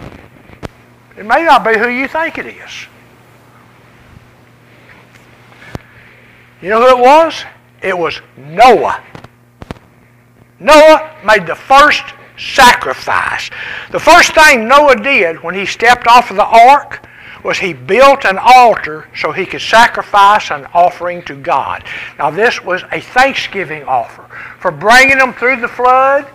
It 1.19 1.27
may 1.27 1.45
not 1.45 1.63
be 1.63 1.79
who 1.79 1.91
you 1.91 2.09
think 2.09 2.39
it 2.39 2.47
is. 2.47 2.87
You 6.63 6.71
know 6.71 6.81
who 6.81 6.97
it 6.97 7.03
was? 7.03 7.45
It 7.83 7.99
was 7.99 8.21
Noah. 8.37 9.03
Noah 10.61 11.17
made 11.25 11.47
the 11.47 11.57
first 11.57 12.05
sacrifice. 12.39 13.51
The 13.91 13.99
first 13.99 14.33
thing 14.35 14.69
Noah 14.69 14.97
did 14.97 15.43
when 15.43 15.57
he 15.57 15.67
stepped 15.67 16.07
off 16.07 16.31
of 16.31 16.37
the 16.37 16.45
ark 16.45 17.07
was 17.43 17.59
he 17.59 17.73
built 17.73 18.25
an 18.25 18.39
altar 18.41 19.09
so 19.17 19.33
he 19.33 19.45
could 19.45 19.61
sacrifice 19.61 20.53
an 20.53 20.67
offering 20.73 21.23
to 21.23 21.35
God. 21.35 21.85
Now 22.17 22.31
this 22.31 22.63
was 22.63 22.85
a 22.93 23.01
thanksgiving 23.01 23.83
offer 23.83 24.23
for 24.61 24.71
bringing 24.71 25.19
them 25.19 25.33
through 25.33 25.61
the 25.61 25.69
flood 25.69 26.31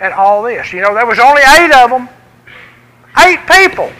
and 0.00 0.12
all 0.12 0.42
this. 0.42 0.74
You 0.74 0.82
know, 0.82 0.94
there 0.94 1.06
was 1.06 1.18
only 1.18 1.42
eight 1.58 1.72
of 1.72 1.88
them. 1.88 2.08
Eight 3.18 3.40
people 3.46 3.90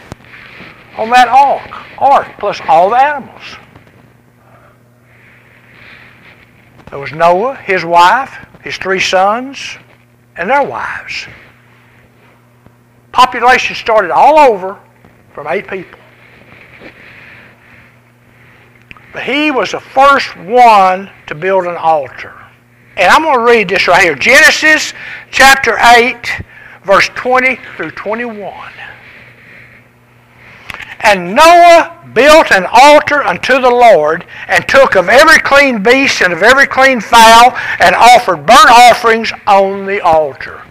on 0.97 1.09
that 1.09 1.27
ark, 1.27 1.99
ark 1.99 2.27
plus 2.37 2.61
all 2.67 2.91
the 2.91 2.97
animals. 2.97 3.41
There 6.91 6.99
was 6.99 7.13
Noah, 7.13 7.55
his 7.55 7.85
wife, 7.85 8.45
his 8.61 8.75
three 8.75 8.99
sons, 8.99 9.77
and 10.35 10.49
their 10.49 10.63
wives. 10.63 11.25
Population 13.13 13.77
started 13.77 14.11
all 14.11 14.37
over 14.37 14.77
from 15.33 15.47
eight 15.47 15.67
people. 15.67 15.97
But 19.13 19.23
he 19.23 19.51
was 19.51 19.71
the 19.71 19.79
first 19.79 20.35
one 20.37 21.09
to 21.27 21.35
build 21.35 21.65
an 21.65 21.77
altar. 21.77 22.33
And 22.97 23.09
I'm 23.09 23.23
going 23.23 23.39
to 23.39 23.45
read 23.45 23.69
this 23.69 23.87
right 23.87 24.03
here 24.03 24.15
Genesis 24.15 24.93
chapter 25.31 25.77
8, 25.79 26.41
verse 26.83 27.07
20 27.15 27.57
through 27.77 27.91
21. 27.91 28.53
And 31.03 31.35
Noah 31.35 31.97
built 32.13 32.51
an 32.51 32.65
altar 32.71 33.23
unto 33.23 33.59
the 33.59 33.69
Lord, 33.69 34.25
and 34.47 34.67
took 34.67 34.95
of 34.95 35.09
every 35.09 35.39
clean 35.39 35.81
beast 35.81 36.21
and 36.21 36.33
of 36.33 36.43
every 36.43 36.67
clean 36.67 37.01
fowl, 37.01 37.53
and 37.79 37.95
offered 37.95 38.45
burnt 38.45 38.69
offerings 38.69 39.31
on 39.47 39.85
the 39.85 40.01
altar. 40.01 40.61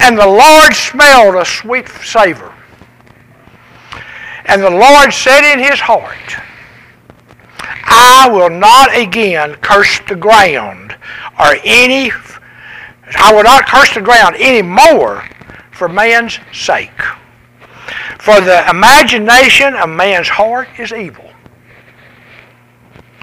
And 0.00 0.18
the 0.18 0.26
Lord 0.26 0.74
smelled 0.74 1.36
a 1.36 1.44
sweet 1.44 1.88
savor. 1.88 2.52
And 4.46 4.62
the 4.62 4.70
Lord 4.70 5.12
said 5.12 5.52
in 5.52 5.58
his 5.58 5.80
heart, 5.80 6.36
I 7.84 8.28
will 8.30 8.50
not 8.50 8.96
again 8.96 9.54
curse 9.56 10.00
the 10.08 10.16
ground 10.16 10.96
or 11.38 11.56
any, 11.64 12.12
I 13.16 13.32
will 13.32 13.42
not 13.42 13.66
curse 13.66 13.94
the 13.94 14.00
ground 14.00 14.36
any 14.38 14.62
more 14.62 15.24
for 15.72 15.88
man's 15.88 16.38
sake. 16.52 16.90
For 18.18 18.40
the 18.40 18.68
imagination 18.68 19.74
of 19.74 19.88
man's 19.88 20.28
heart 20.28 20.68
is 20.78 20.92
evil. 20.92 21.30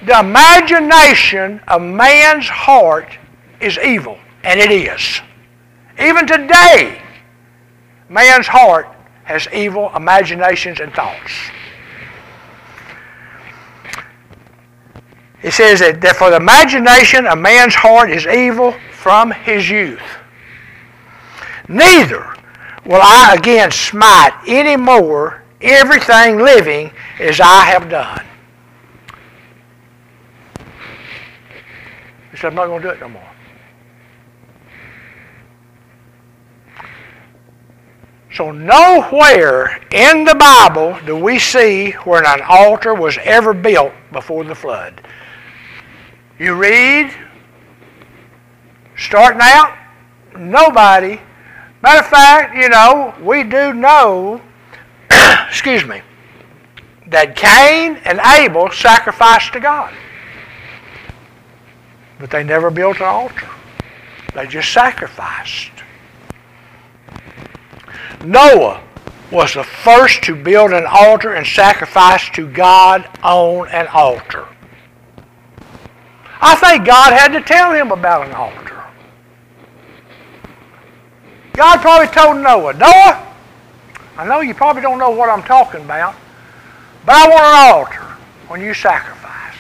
The 0.05 0.19
imagination 0.19 1.61
of 1.67 1.81
man's 1.81 2.47
heart 2.47 3.17
is 3.61 3.77
evil, 3.77 4.17
and 4.43 4.59
it 4.59 4.71
is. 4.71 5.21
Even 5.99 6.27
today, 6.27 7.01
man's 8.09 8.47
heart 8.47 8.87
has 9.23 9.47
evil 9.53 9.91
imaginations 9.95 10.79
and 10.79 10.93
thoughts. 10.93 11.31
It 15.41 15.51
says 15.51 15.79
that, 15.79 16.01
that 16.01 16.15
for 16.15 16.29
the 16.29 16.37
imagination 16.37 17.25
of 17.27 17.37
man's 17.37 17.75
heart 17.75 18.09
is 18.09 18.25
evil 18.25 18.73
from 18.91 19.31
his 19.31 19.69
youth. 19.69 20.01
Neither 21.67 22.35
will 22.85 23.01
I 23.01 23.35
again 23.37 23.71
smite 23.71 24.33
any 24.47 24.75
more 24.75 25.43
everything 25.61 26.37
living 26.37 26.91
as 27.19 27.39
I 27.39 27.65
have 27.65 27.89
done. 27.89 28.25
He 32.31 32.37
said, 32.37 32.47
I'm 32.47 32.55
not 32.55 32.65
going 32.67 32.81
to 32.81 32.87
do 32.87 32.93
it 32.93 32.99
no 32.99 33.09
more. 33.09 33.29
So 38.33 38.51
nowhere 38.51 39.79
in 39.91 40.25
the 40.25 40.33
Bible 40.33 40.97
do 41.05 41.15
we 41.15 41.37
see 41.37 41.91
where 41.91 42.25
an 42.25 42.41
altar 42.49 42.95
was 42.95 43.19
ever 43.23 43.53
built 43.53 43.93
before 44.11 44.43
the 44.43 44.55
flood. 44.55 45.01
You 46.39 46.55
read, 46.55 47.13
starting 48.97 49.41
out, 49.43 49.77
nobody. 50.35 51.19
Matter 51.83 51.99
of 51.99 52.07
fact, 52.07 52.55
you 52.55 52.69
know, 52.69 53.13
we 53.21 53.43
do 53.43 53.73
know, 53.73 54.41
excuse 55.47 55.85
me, 55.85 56.01
that 57.07 57.35
Cain 57.35 57.97
and 58.05 58.21
Abel 58.39 58.71
sacrificed 58.71 59.51
to 59.51 59.59
God. 59.59 59.93
But 62.19 62.31
they 62.31 62.41
never 62.41 62.71
built 62.71 62.97
an 62.97 63.03
altar. 63.03 63.49
They 64.33 64.47
just 64.47 64.71
sacrificed. 64.71 65.71
Noah 68.23 68.81
was 69.29 69.53
the 69.53 69.65
first 69.65 70.23
to 70.23 70.41
build 70.41 70.71
an 70.71 70.85
altar 70.89 71.33
and 71.33 71.45
sacrifice 71.45 72.29
to 72.29 72.49
God 72.49 73.09
on 73.21 73.67
an 73.69 73.87
altar. 73.87 74.47
I 76.39 76.55
think 76.55 76.85
God 76.85 77.11
had 77.11 77.33
to 77.33 77.41
tell 77.41 77.73
him 77.73 77.91
about 77.91 78.27
an 78.27 78.33
altar. 78.33 78.62
God 81.53 81.81
probably 81.81 82.07
told 82.07 82.37
Noah, 82.37 82.73
Noah, 82.73 83.35
I 84.17 84.27
know 84.27 84.41
you 84.41 84.53
probably 84.53 84.81
don't 84.81 84.99
know 84.99 85.11
what 85.11 85.29
I'm 85.29 85.43
talking 85.43 85.81
about, 85.81 86.15
but 87.05 87.15
I 87.15 87.27
want 87.27 87.43
an 87.43 87.75
altar 87.75 88.17
when 88.47 88.61
you 88.61 88.73
sacrifice. 88.73 89.55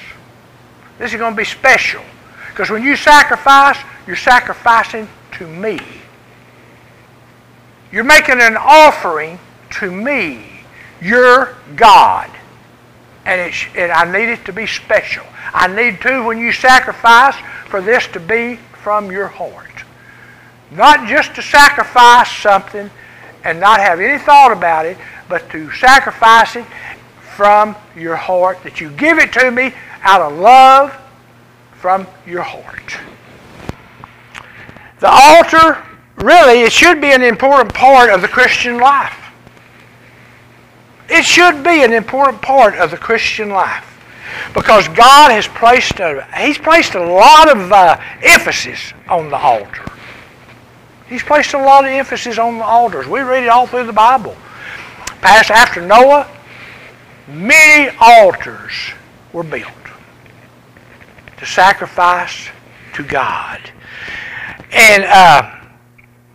This 0.97 1.13
is 1.13 1.19
going 1.19 1.33
to 1.33 1.37
be 1.37 1.45
special. 1.45 2.01
Because 2.49 2.69
when 2.69 2.83
you 2.83 2.95
sacrifice, 2.95 3.77
you're 4.05 4.15
sacrificing 4.15 5.07
to 5.33 5.47
me. 5.47 5.79
You're 7.91 8.03
making 8.03 8.41
an 8.41 8.57
offering 8.57 9.39
to 9.79 9.91
me, 9.91 10.45
your 11.01 11.55
God. 11.75 12.29
And, 13.25 13.41
it, 13.41 13.53
and 13.75 13.91
I 13.91 14.11
need 14.11 14.29
it 14.29 14.45
to 14.45 14.53
be 14.53 14.65
special. 14.67 15.25
I 15.53 15.67
need 15.67 16.01
to, 16.01 16.23
when 16.23 16.37
you 16.37 16.51
sacrifice, 16.51 17.35
for 17.67 17.81
this 17.81 18.07
to 18.07 18.19
be 18.19 18.57
from 18.83 19.11
your 19.11 19.27
heart. 19.27 19.72
Not 20.75 21.07
just 21.07 21.35
to 21.35 21.41
sacrifice 21.41 22.31
something 22.31 22.89
and 23.43 23.59
not 23.59 23.79
have 23.79 23.99
any 23.99 24.17
thought 24.17 24.51
about 24.51 24.85
it, 24.85 24.97
but 25.29 25.49
to 25.51 25.71
sacrifice 25.71 26.55
it 26.55 26.65
from 27.35 27.75
your 27.95 28.15
heart, 28.15 28.61
that 28.63 28.79
you 28.79 28.89
give 28.91 29.17
it 29.17 29.33
to 29.33 29.51
me 29.51 29.73
out 30.01 30.21
of 30.21 30.37
love 30.37 30.95
from 31.73 32.07
your 32.25 32.43
heart. 32.43 32.97
The 34.99 35.09
altar 35.09 35.83
really, 36.17 36.61
it 36.61 36.71
should 36.71 37.01
be 37.01 37.11
an 37.11 37.23
important 37.23 37.73
part 37.73 38.09
of 38.09 38.21
the 38.21 38.27
Christian 38.27 38.79
life. 38.79 39.17
It 41.09 41.25
should 41.25 41.63
be 41.63 41.83
an 41.83 41.91
important 41.91 42.41
part 42.41 42.75
of 42.75 42.91
the 42.91 42.97
Christian 42.97 43.49
life 43.49 43.89
because 44.53 44.87
God 44.89 45.31
has 45.31 45.47
placed 45.47 45.99
a, 45.99 46.25
He's 46.37 46.57
placed 46.57 46.95
a 46.95 47.03
lot 47.03 47.51
of 47.51 47.71
uh, 47.71 47.99
emphasis 48.21 48.93
on 49.09 49.29
the 49.29 49.37
altar. 49.37 49.83
He's 51.13 51.21
placed 51.21 51.53
a 51.53 51.59
lot 51.59 51.85
of 51.85 51.91
emphasis 51.91 52.39
on 52.39 52.57
the 52.57 52.63
altars. 52.63 53.05
We 53.05 53.19
read 53.19 53.43
it 53.43 53.49
all 53.49 53.67
through 53.67 53.85
the 53.85 53.93
Bible. 53.93 54.35
Past 55.21 55.51
after 55.51 55.79
Noah, 55.79 56.27
many 57.27 57.95
altars 58.01 58.73
were 59.31 59.43
built 59.43 59.69
to 61.37 61.45
sacrifice 61.45 62.49
to 62.95 63.03
God. 63.03 63.59
And 64.71 65.03
uh, 65.03 65.55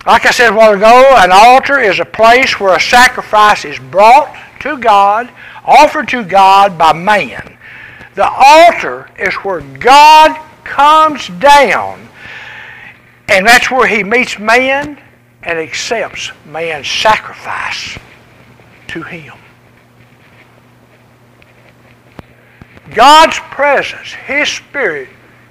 like 0.06 0.24
I 0.26 0.30
said 0.30 0.52
a 0.52 0.54
while 0.54 0.74
ago, 0.74 1.12
an 1.16 1.32
altar 1.32 1.80
is 1.80 1.98
a 1.98 2.04
place 2.04 2.60
where 2.60 2.76
a 2.76 2.80
sacrifice 2.80 3.64
is 3.64 3.80
brought 3.80 4.32
to 4.60 4.78
God, 4.78 5.28
offered 5.64 6.06
to 6.10 6.22
God 6.22 6.78
by 6.78 6.92
man. 6.92 7.58
The 8.14 8.30
altar 8.30 9.10
is 9.18 9.34
where 9.42 9.60
God 9.60 10.40
comes 10.62 11.26
down, 11.40 12.07
and 13.28 13.46
that's 13.46 13.70
where 13.70 13.86
he 13.86 14.02
meets 14.02 14.38
man 14.38 15.00
and 15.42 15.58
accepts 15.58 16.32
man's 16.46 16.88
sacrifice 16.88 17.98
to 18.88 19.02
him. 19.02 19.34
God's 22.94 23.38
presence, 23.38 24.12
His 24.12 24.48
Spirit, 24.48 25.08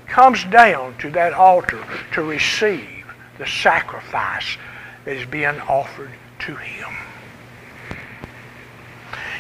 comes 0.08 0.44
down 0.46 0.98
to 0.98 1.10
that 1.12 1.34
altar 1.34 1.84
to 2.14 2.24
receive 2.24 3.06
the 3.38 3.46
sacrifice 3.46 4.58
that 5.06 5.16
is 5.16 5.26
being 5.28 5.60
offered 5.62 6.12
to 6.40 6.56
him. 6.56 6.90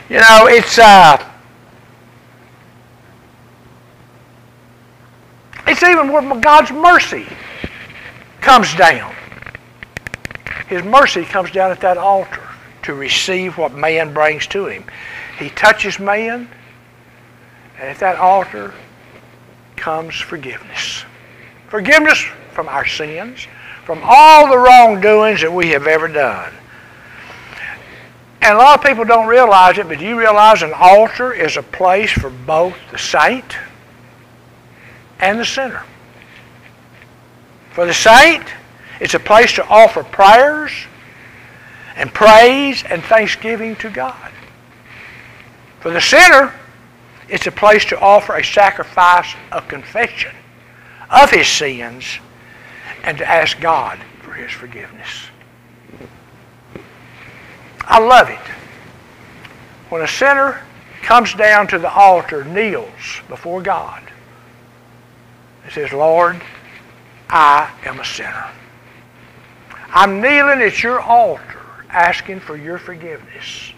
You 0.10 0.19
know, 0.19 0.47
it's 0.47 0.78
uh, 0.78 1.17
it's 5.65 5.84
even 5.84 6.13
with 6.13 6.41
God's 6.41 6.71
mercy 6.71 7.26
comes 8.47 8.73
down. 8.75 9.13
His 10.69 10.81
mercy 10.81 11.25
comes 11.25 11.51
down 11.51 11.69
at 11.69 11.81
that 11.81 11.97
altar 11.97 12.47
to 12.83 12.93
receive 12.93 13.57
what 13.57 13.73
man 13.73 14.13
brings 14.13 14.47
to 14.47 14.67
him. 14.67 14.86
He 15.38 15.49
touches 15.49 15.99
man, 15.99 16.47
and 17.77 17.89
at 17.89 17.99
that 17.99 18.15
altar 18.15 18.73
comes 19.75 20.15
forgiveness. 20.15 21.03
Forgiveness 21.67 22.23
from 22.53 22.69
our 22.69 22.86
sins, 22.86 23.45
from 23.83 23.99
all 24.01 24.47
the 24.47 24.57
wrongdoings 24.57 25.41
that 25.41 25.51
we 25.51 25.71
have 25.71 25.86
ever 25.86 26.07
done. 26.07 26.53
And 28.41 28.55
a 28.55 28.57
lot 28.57 28.79
of 28.79 28.86
people 28.86 29.03
don't 29.03 29.27
realize 29.27 29.77
it, 29.77 29.89
but 29.89 29.99
do 29.99 30.05
you 30.05 30.17
realize 30.17 30.62
an 30.62 30.71
altar 30.73 31.33
is 31.33 31.57
a 31.57 31.63
place 31.63 32.13
for 32.13 32.29
both 32.29 32.77
the 32.91 32.97
saint 32.97 33.57
and 35.19 35.38
the 35.38 35.45
sinner? 35.45 35.83
For 37.77 37.85
the 37.85 37.93
saint, 37.93 38.43
it's 38.99 39.13
a 39.13 39.19
place 39.19 39.53
to 39.53 39.67
offer 39.67 40.03
prayers 40.03 40.71
and 41.95 42.11
praise 42.11 42.83
and 42.83 43.03
thanksgiving 43.03 43.75
to 43.75 43.91
God. 43.91 44.31
For 45.81 45.91
the 45.91 46.01
sinner, 46.01 46.55
it's 47.29 47.45
a 47.45 47.51
place 47.51 47.85
to 47.85 47.99
offer 47.99 48.35
a 48.35 48.43
sacrifice 48.43 49.31
of 49.51 49.67
confession 49.67 50.33
of 51.11 51.29
his 51.29 51.47
sins 51.47 52.17
and 53.03 53.15
to 53.19 53.29
ask 53.29 53.59
God 53.59 53.99
for 54.23 54.33
his 54.33 54.51
forgiveness. 54.51 55.27
I 57.81 57.99
love 57.99 58.29
it. 58.29 58.47
When 59.89 60.01
a 60.01 60.07
sinner 60.07 60.63
comes 61.03 61.31
down 61.35 61.67
to 61.67 61.77
the 61.77 61.93
altar, 61.93 62.43
kneels 62.43 63.21
before 63.29 63.61
God, 63.61 64.01
and 65.63 65.71
says, 65.71 65.93
Lord, 65.93 66.41
I 67.29 67.71
am 67.85 67.99
a 67.99 68.05
sinner. 68.05 68.51
I'm 69.89 70.21
kneeling 70.21 70.61
at 70.61 70.83
your 70.83 70.99
altar 70.99 71.61
asking 71.89 72.39
for 72.39 72.55
your 72.55 72.77
forgiveness. 72.77 73.73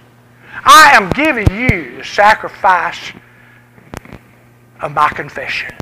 I 0.63 0.91
am 0.93 1.09
giving 1.11 1.49
you 1.51 1.97
the 1.97 2.03
sacrifice 2.03 3.13
of 4.81 4.93
my 4.93 5.09
confession. 5.09 5.73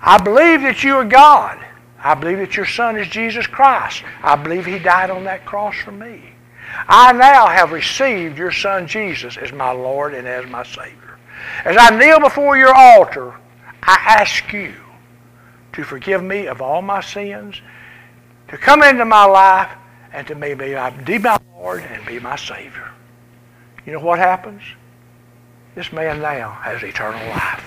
I 0.00 0.22
believe 0.22 0.62
that 0.62 0.84
you 0.84 0.94
are 0.96 1.04
God. 1.04 1.58
I 2.02 2.14
believe 2.14 2.38
that 2.38 2.56
your 2.56 2.66
Son 2.66 2.96
is 2.96 3.08
Jesus 3.08 3.46
Christ. 3.46 4.02
I 4.22 4.36
believe 4.36 4.66
He 4.66 4.78
died 4.78 5.10
on 5.10 5.24
that 5.24 5.44
cross 5.44 5.74
for 5.76 5.92
me. 5.92 6.22
I 6.88 7.12
now 7.12 7.46
have 7.46 7.72
received 7.72 8.38
your 8.38 8.52
Son 8.52 8.86
Jesus 8.86 9.36
as 9.36 9.52
my 9.52 9.70
Lord 9.70 10.14
and 10.14 10.26
as 10.26 10.46
my 10.46 10.62
Savior. 10.62 11.18
As 11.64 11.76
I 11.78 11.96
kneel 11.96 12.20
before 12.20 12.56
your 12.56 12.74
altar, 12.74 13.34
I 13.82 13.96
ask 14.20 14.52
you 14.52 14.74
to 15.76 15.84
forgive 15.84 16.22
me 16.22 16.46
of 16.46 16.62
all 16.62 16.80
my 16.80 17.02
sins, 17.02 17.60
to 18.48 18.56
come 18.56 18.82
into 18.82 19.04
my 19.04 19.26
life, 19.26 19.70
and 20.10 20.26
to 20.26 20.34
uh, 20.34 20.90
be 21.04 21.18
my 21.18 21.38
Lord 21.54 21.82
and 21.82 22.04
be 22.06 22.18
my 22.18 22.36
Savior. 22.36 22.90
You 23.84 23.92
know 23.92 24.00
what 24.00 24.18
happens? 24.18 24.62
This 25.74 25.92
man 25.92 26.22
now 26.22 26.50
has 26.62 26.82
eternal 26.82 27.20
life. 27.28 27.62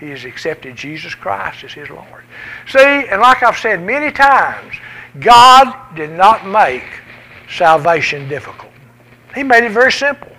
He 0.00 0.10
has 0.10 0.24
accepted 0.24 0.74
Jesus 0.74 1.14
Christ 1.14 1.62
as 1.62 1.72
his 1.72 1.88
Lord. 1.88 2.24
See, 2.66 2.78
and 2.80 3.20
like 3.20 3.44
I've 3.44 3.56
said 3.56 3.80
many 3.80 4.10
times, 4.10 4.74
God 5.20 5.94
did 5.94 6.10
not 6.10 6.46
make 6.48 6.84
salvation 7.48 8.28
difficult. 8.28 8.72
He 9.36 9.44
made 9.44 9.62
it 9.62 9.70
very 9.70 9.92
simple. 9.92 10.32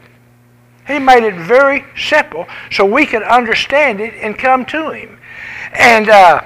He 0.85 0.99
made 0.99 1.23
it 1.23 1.35
very 1.35 1.85
simple 1.95 2.47
so 2.71 2.83
we 2.83 3.05
could 3.05 3.23
understand 3.23 4.01
it 4.01 4.13
and 4.15 4.37
come 4.37 4.65
to 4.65 4.89
Him. 4.89 5.18
And 5.73 6.09
uh, 6.09 6.41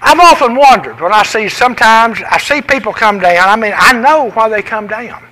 I've 0.00 0.20
often 0.20 0.54
wondered 0.54 1.00
when 1.00 1.12
I 1.12 1.22
see 1.22 1.48
sometimes, 1.48 2.18
I 2.30 2.38
see 2.38 2.62
people 2.62 2.92
come 2.92 3.18
down. 3.18 3.48
I 3.48 3.56
mean, 3.56 3.72
I 3.76 3.92
know 3.92 4.30
why 4.30 4.48
they 4.48 4.62
come 4.62 4.86
down. 4.86 5.24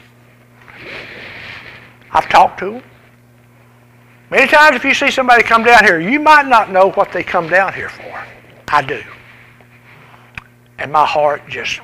I've 2.11 2.29
talked 2.29 2.59
to 2.61 2.73
them. 2.73 2.83
Many 4.31 4.49
times 4.49 4.77
if 4.77 4.85
you 4.85 4.95
see 4.95 5.11
somebody 5.11 5.43
come 5.43 5.65
down 5.65 5.85
here, 5.85 6.01
you 6.01 6.19
might 6.19 6.47
not 6.47 6.71
know 6.71 6.91
what 6.93 7.13
they 7.13 7.23
come 7.23 7.49
down 7.49 7.73
here 7.73 7.89
for. 7.89 8.25
I 8.69 8.83
do. 8.83 9.03
And 10.79 10.91
my 10.91 11.07
heart 11.07 11.43
just 11.49 11.81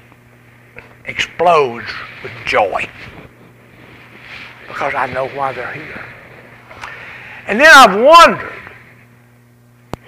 explodes 1.04 1.86
with 2.22 2.32
joy 2.46 2.88
because 4.66 4.94
I 4.94 5.06
know 5.06 5.28
why 5.28 5.52
they're 5.52 5.72
here. 5.72 6.04
And 7.46 7.60
then 7.60 7.70
I've 7.72 8.00
wondered 8.00 8.59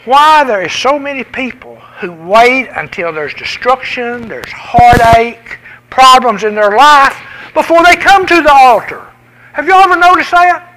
why 0.04 0.44
there 0.44 0.62
is 0.62 0.72
so 0.72 0.98
many 0.98 1.24
people 1.24 1.76
who 2.00 2.12
wait 2.12 2.68
until 2.68 3.12
there's 3.12 3.34
destruction, 3.34 4.28
there's 4.28 4.50
heartache, 4.50 5.58
problems 5.90 6.42
in 6.44 6.54
their 6.54 6.76
life 6.76 7.16
before 7.54 7.84
they 7.84 7.96
come 7.96 8.26
to 8.26 8.42
the 8.42 8.52
altar. 8.52 9.06
Have 9.52 9.66
you 9.66 9.74
ever 9.74 9.96
noticed 9.96 10.30
that? 10.30 10.68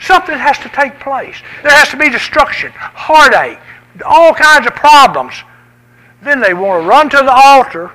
Something 0.00 0.36
has 0.36 0.58
to 0.58 0.68
take 0.68 0.98
place. 1.00 1.36
There 1.62 1.72
has 1.72 1.88
to 1.90 1.96
be 1.96 2.10
destruction, 2.10 2.72
heartache, 2.74 3.60
all 4.04 4.34
kinds 4.34 4.66
of 4.66 4.74
problems. 4.74 5.34
Then 6.22 6.40
they 6.40 6.52
want 6.52 6.82
to 6.82 6.88
run 6.88 7.08
to 7.10 7.16
the 7.18 7.32
altar 7.32 7.92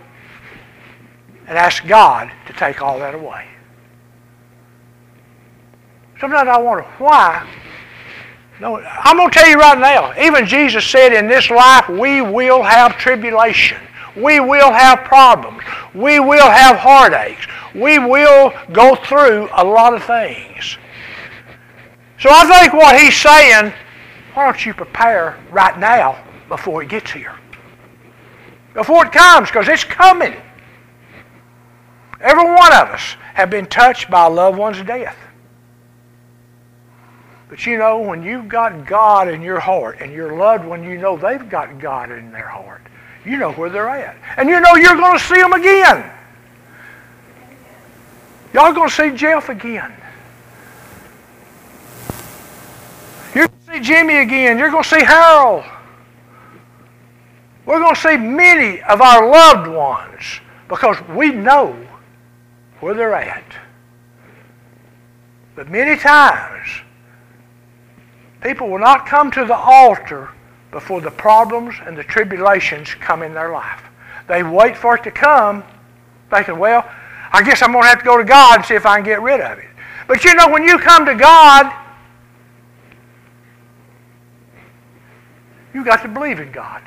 and 1.48 1.58
ask 1.58 1.86
God 1.86 2.32
to 2.48 2.54
take 2.54 2.82
all 2.82 3.00
that 3.00 3.14
away. 3.14 3.46
Sometimes 6.20 6.50
I 6.50 6.58
wonder 6.58 6.84
why. 6.98 7.48
No, 8.60 8.78
I'm 8.78 9.16
going 9.16 9.30
to 9.30 9.40
tell 9.40 9.48
you 9.48 9.58
right 9.58 9.80
now, 9.80 10.14
even 10.22 10.46
Jesus 10.46 10.86
said 10.86 11.14
in 11.14 11.28
this 11.28 11.50
life 11.50 11.88
we 11.88 12.22
will 12.22 12.62
have 12.62 12.98
tribulation. 12.98 13.78
We 14.16 14.40
will 14.42 14.72
have 14.72 15.00
problems. 15.06 15.62
We 15.94 16.20
will 16.20 16.50
have 16.50 16.76
heartaches. 16.76 17.46
We 17.74 18.00
will 18.00 18.54
go 18.74 18.96
through 18.96 19.50
a 19.54 19.64
lot 19.64 19.94
of 19.94 20.04
things. 20.04 20.78
So 22.20 22.30
I 22.30 22.46
think 22.46 22.74
what 22.74 23.00
he's 23.00 23.16
saying, 23.16 23.72
why 24.34 24.46
don't 24.46 24.66
you 24.66 24.74
prepare 24.74 25.38
right 25.52 25.80
now 25.80 26.22
before 26.50 26.84
it 26.84 26.90
gets 26.90 27.12
here? 27.12 27.36
Before 28.74 29.06
it 29.06 29.14
comes, 29.14 29.48
because 29.48 29.70
it's 29.70 29.86
coming. 29.86 30.36
Every 32.20 32.44
one 32.44 32.74
of 32.74 32.90
us 32.90 33.16
have 33.36 33.50
been 33.50 33.68
touched 33.68 34.10
by 34.10 34.26
a 34.26 34.30
loved 34.30 34.58
one's 34.58 34.82
death. 34.84 35.16
But 37.50 37.66
you 37.66 37.78
know, 37.78 38.00
when 38.00 38.22
you've 38.22 38.48
got 38.48 38.86
God 38.86 39.28
in 39.28 39.42
your 39.42 39.60
heart 39.60 39.98
and 40.02 40.14
your 40.14 40.38
loved 40.38 40.66
one, 40.66 40.84
you 40.84 41.00
know 41.00 41.18
they've 41.18 41.50
got 41.50 41.80
God 41.80 42.12
in 42.12 42.32
their 42.32 42.48
heart. 42.48 42.82
You 43.26 43.38
know 43.38 43.52
where 43.54 43.70
they're 43.70 43.90
at. 43.90 44.16
And 44.38 44.48
you 44.48 44.60
know 44.60 44.76
you're 44.76 44.96
going 44.96 45.18
to 45.18 45.24
see 45.24 45.42
them 45.42 45.54
again. 45.54 46.12
Y'all 48.54 48.74
going 48.74 48.90
to 48.90 48.96
see 48.96 49.12
Jeff 49.16 49.50
again. 49.50 49.94
You're 53.34 53.48
going 53.48 53.60
to 53.66 53.74
see 53.74 53.80
Jimmy 53.82 54.18
again. 54.18 54.58
You're 54.58 54.72
going 54.72 54.84
to 54.84 54.90
see 54.90 55.04
Harold. 55.04 55.64
We're 57.66 57.80
going 57.80 57.96
to 57.96 58.02
see 58.02 58.18
many 58.18 58.82
of 58.82 59.02
our 59.02 59.30
loved 59.30 59.68
ones 59.70 60.40
because 60.68 60.98
we 61.10 61.32
know 61.32 61.76
where 62.80 62.94
they're 62.94 63.14
at. 63.14 63.44
But 65.56 65.70
many 65.70 66.00
times, 66.00 66.68
people 68.42 68.70
will 68.70 68.80
not 68.80 69.06
come 69.06 69.32
to 69.32 69.46
the 69.46 69.56
altar 69.56 70.30
before 70.72 71.02
the 71.02 71.12
problems 71.12 71.76
and 71.86 71.98
the 71.98 72.04
tribulations 72.04 72.94
come 72.96 73.24
in 73.24 73.34
their 73.34 73.52
life. 73.52 73.84
They 74.28 74.44
wait 74.44 74.78
for 74.78 74.96
it 74.96 75.04
to 75.04 75.12
come, 75.12 75.64
thinking, 76.30 76.60
well, 76.60 76.90
I 77.32 77.44
guess 77.44 77.62
I'm 77.62 77.72
going 77.72 77.84
to 77.84 77.90
have 77.90 78.00
to 78.00 78.06
go 78.06 78.18
to 78.18 78.24
God 78.24 78.58
and 78.58 78.66
see 78.66 78.76
if 78.76 78.86
I 78.86 78.98
can 78.98 79.06
get 79.06 79.22
rid 79.22 79.42
of 79.42 79.58
it. 79.58 79.66
But 80.08 80.24
you 80.24 80.34
know, 80.36 80.50
when 80.50 80.64
you 80.64 80.78
come 80.78 81.06
to 81.06 81.16
God, 81.16 81.72
you 85.74 85.84
got 85.84 86.02
to 86.02 86.08
believe 86.08 86.40
in 86.40 86.52
God. 86.52 86.82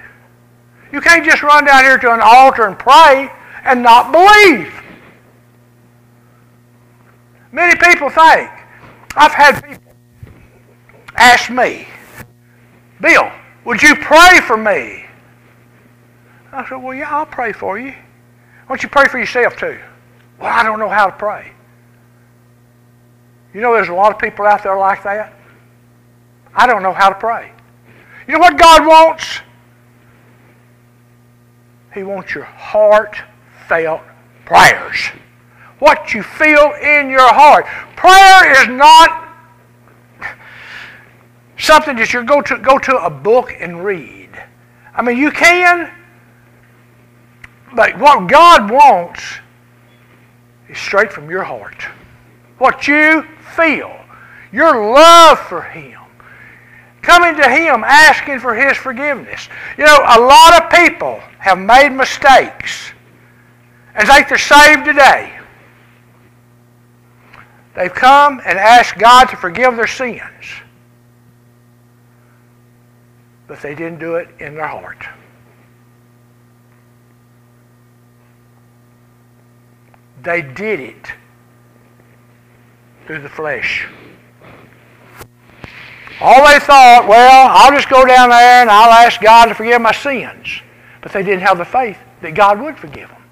You 0.92 1.00
can't 1.00 1.24
just 1.24 1.42
run 1.42 1.64
down 1.64 1.84
here 1.84 1.98
to 1.98 2.12
an 2.12 2.20
altar 2.22 2.66
and 2.66 2.78
pray 2.78 3.30
and 3.64 3.82
not 3.82 4.12
believe. 4.12 4.72
Many 7.50 7.76
people 7.76 8.08
think, 8.08 8.50
I've 9.14 9.32
had 9.32 9.62
people 9.62 9.81
ask 11.16 11.50
me, 11.50 11.86
Bill, 13.00 13.30
would 13.64 13.82
you 13.82 13.94
pray 13.96 14.40
for 14.46 14.56
me? 14.56 15.04
I 16.52 16.66
said, 16.68 16.76
Well, 16.76 16.94
yeah, 16.94 17.10
I'll 17.10 17.26
pray 17.26 17.52
for 17.52 17.78
you. 17.78 17.90
Why 17.92 18.68
don't 18.68 18.82
you 18.82 18.88
pray 18.88 19.06
for 19.06 19.18
yourself 19.18 19.56
too? 19.56 19.78
Well, 20.38 20.50
I 20.52 20.62
don't 20.62 20.78
know 20.78 20.88
how 20.88 21.06
to 21.06 21.12
pray. 21.12 21.52
You 23.54 23.60
know, 23.60 23.74
there's 23.74 23.88
a 23.88 23.94
lot 23.94 24.12
of 24.12 24.18
people 24.18 24.46
out 24.46 24.62
there 24.62 24.78
like 24.78 25.02
that. 25.02 25.34
I 26.54 26.66
don't 26.66 26.82
know 26.82 26.92
how 26.92 27.08
to 27.08 27.14
pray. 27.14 27.52
You 28.26 28.34
know 28.34 28.38
what 28.38 28.58
God 28.58 28.86
wants? 28.86 29.40
He 31.94 32.02
wants 32.02 32.34
your 32.34 32.44
heartfelt 32.44 34.02
prayers. 34.44 34.98
What 35.78 36.14
you 36.14 36.22
feel 36.22 36.72
in 36.80 37.10
your 37.10 37.32
heart. 37.32 37.66
Prayer 37.96 38.62
is 38.62 38.68
not 38.68 39.21
something 41.58 41.96
that 41.96 42.12
you 42.12 42.24
go 42.24 42.40
to 42.42 42.58
go 42.58 42.78
to 42.78 42.96
a 43.04 43.10
book 43.10 43.54
and 43.58 43.84
read. 43.84 44.30
I 44.94 45.02
mean, 45.02 45.16
you 45.16 45.30
can, 45.30 45.90
but 47.74 47.98
what 47.98 48.28
God 48.28 48.70
wants 48.70 49.22
is 50.68 50.78
straight 50.78 51.12
from 51.12 51.30
your 51.30 51.44
heart. 51.44 51.82
What 52.58 52.86
you 52.86 53.22
feel, 53.56 53.94
your 54.52 54.92
love 54.92 55.38
for 55.38 55.62
Him. 55.62 55.98
Coming 57.00 57.34
to 57.42 57.48
Him 57.48 57.82
asking 57.84 58.40
for 58.40 58.54
His 58.54 58.76
forgiveness. 58.76 59.48
You 59.76 59.84
know, 59.84 59.98
a 59.98 60.20
lot 60.20 60.62
of 60.62 60.70
people 60.70 61.20
have 61.38 61.58
made 61.58 61.88
mistakes 61.90 62.92
and 63.94 64.08
think 64.08 64.28
they're 64.28 64.38
saved 64.38 64.84
today. 64.84 65.38
They've 67.74 67.92
come 67.92 68.40
and 68.44 68.58
asked 68.58 68.98
God 68.98 69.24
to 69.26 69.36
forgive 69.36 69.76
their 69.76 69.86
sins. 69.86 70.22
But 73.52 73.60
they 73.60 73.74
didn't 73.74 73.98
do 73.98 74.14
it 74.14 74.30
in 74.40 74.54
their 74.54 74.66
heart. 74.66 75.04
They 80.22 80.40
did 80.40 80.80
it 80.80 81.12
through 83.04 83.20
the 83.20 83.28
flesh. 83.28 83.86
All 86.22 86.46
they 86.46 86.60
thought, 86.60 87.04
well, 87.06 87.48
I'll 87.50 87.72
just 87.72 87.90
go 87.90 88.06
down 88.06 88.30
there 88.30 88.62
and 88.62 88.70
I'll 88.70 88.90
ask 88.90 89.20
God 89.20 89.44
to 89.48 89.54
forgive 89.54 89.82
my 89.82 89.92
sins. 89.92 90.62
But 91.02 91.12
they 91.12 91.22
didn't 91.22 91.42
have 91.42 91.58
the 91.58 91.66
faith 91.66 91.98
that 92.22 92.32
God 92.32 92.58
would 92.58 92.78
forgive 92.78 93.10
them. 93.10 93.22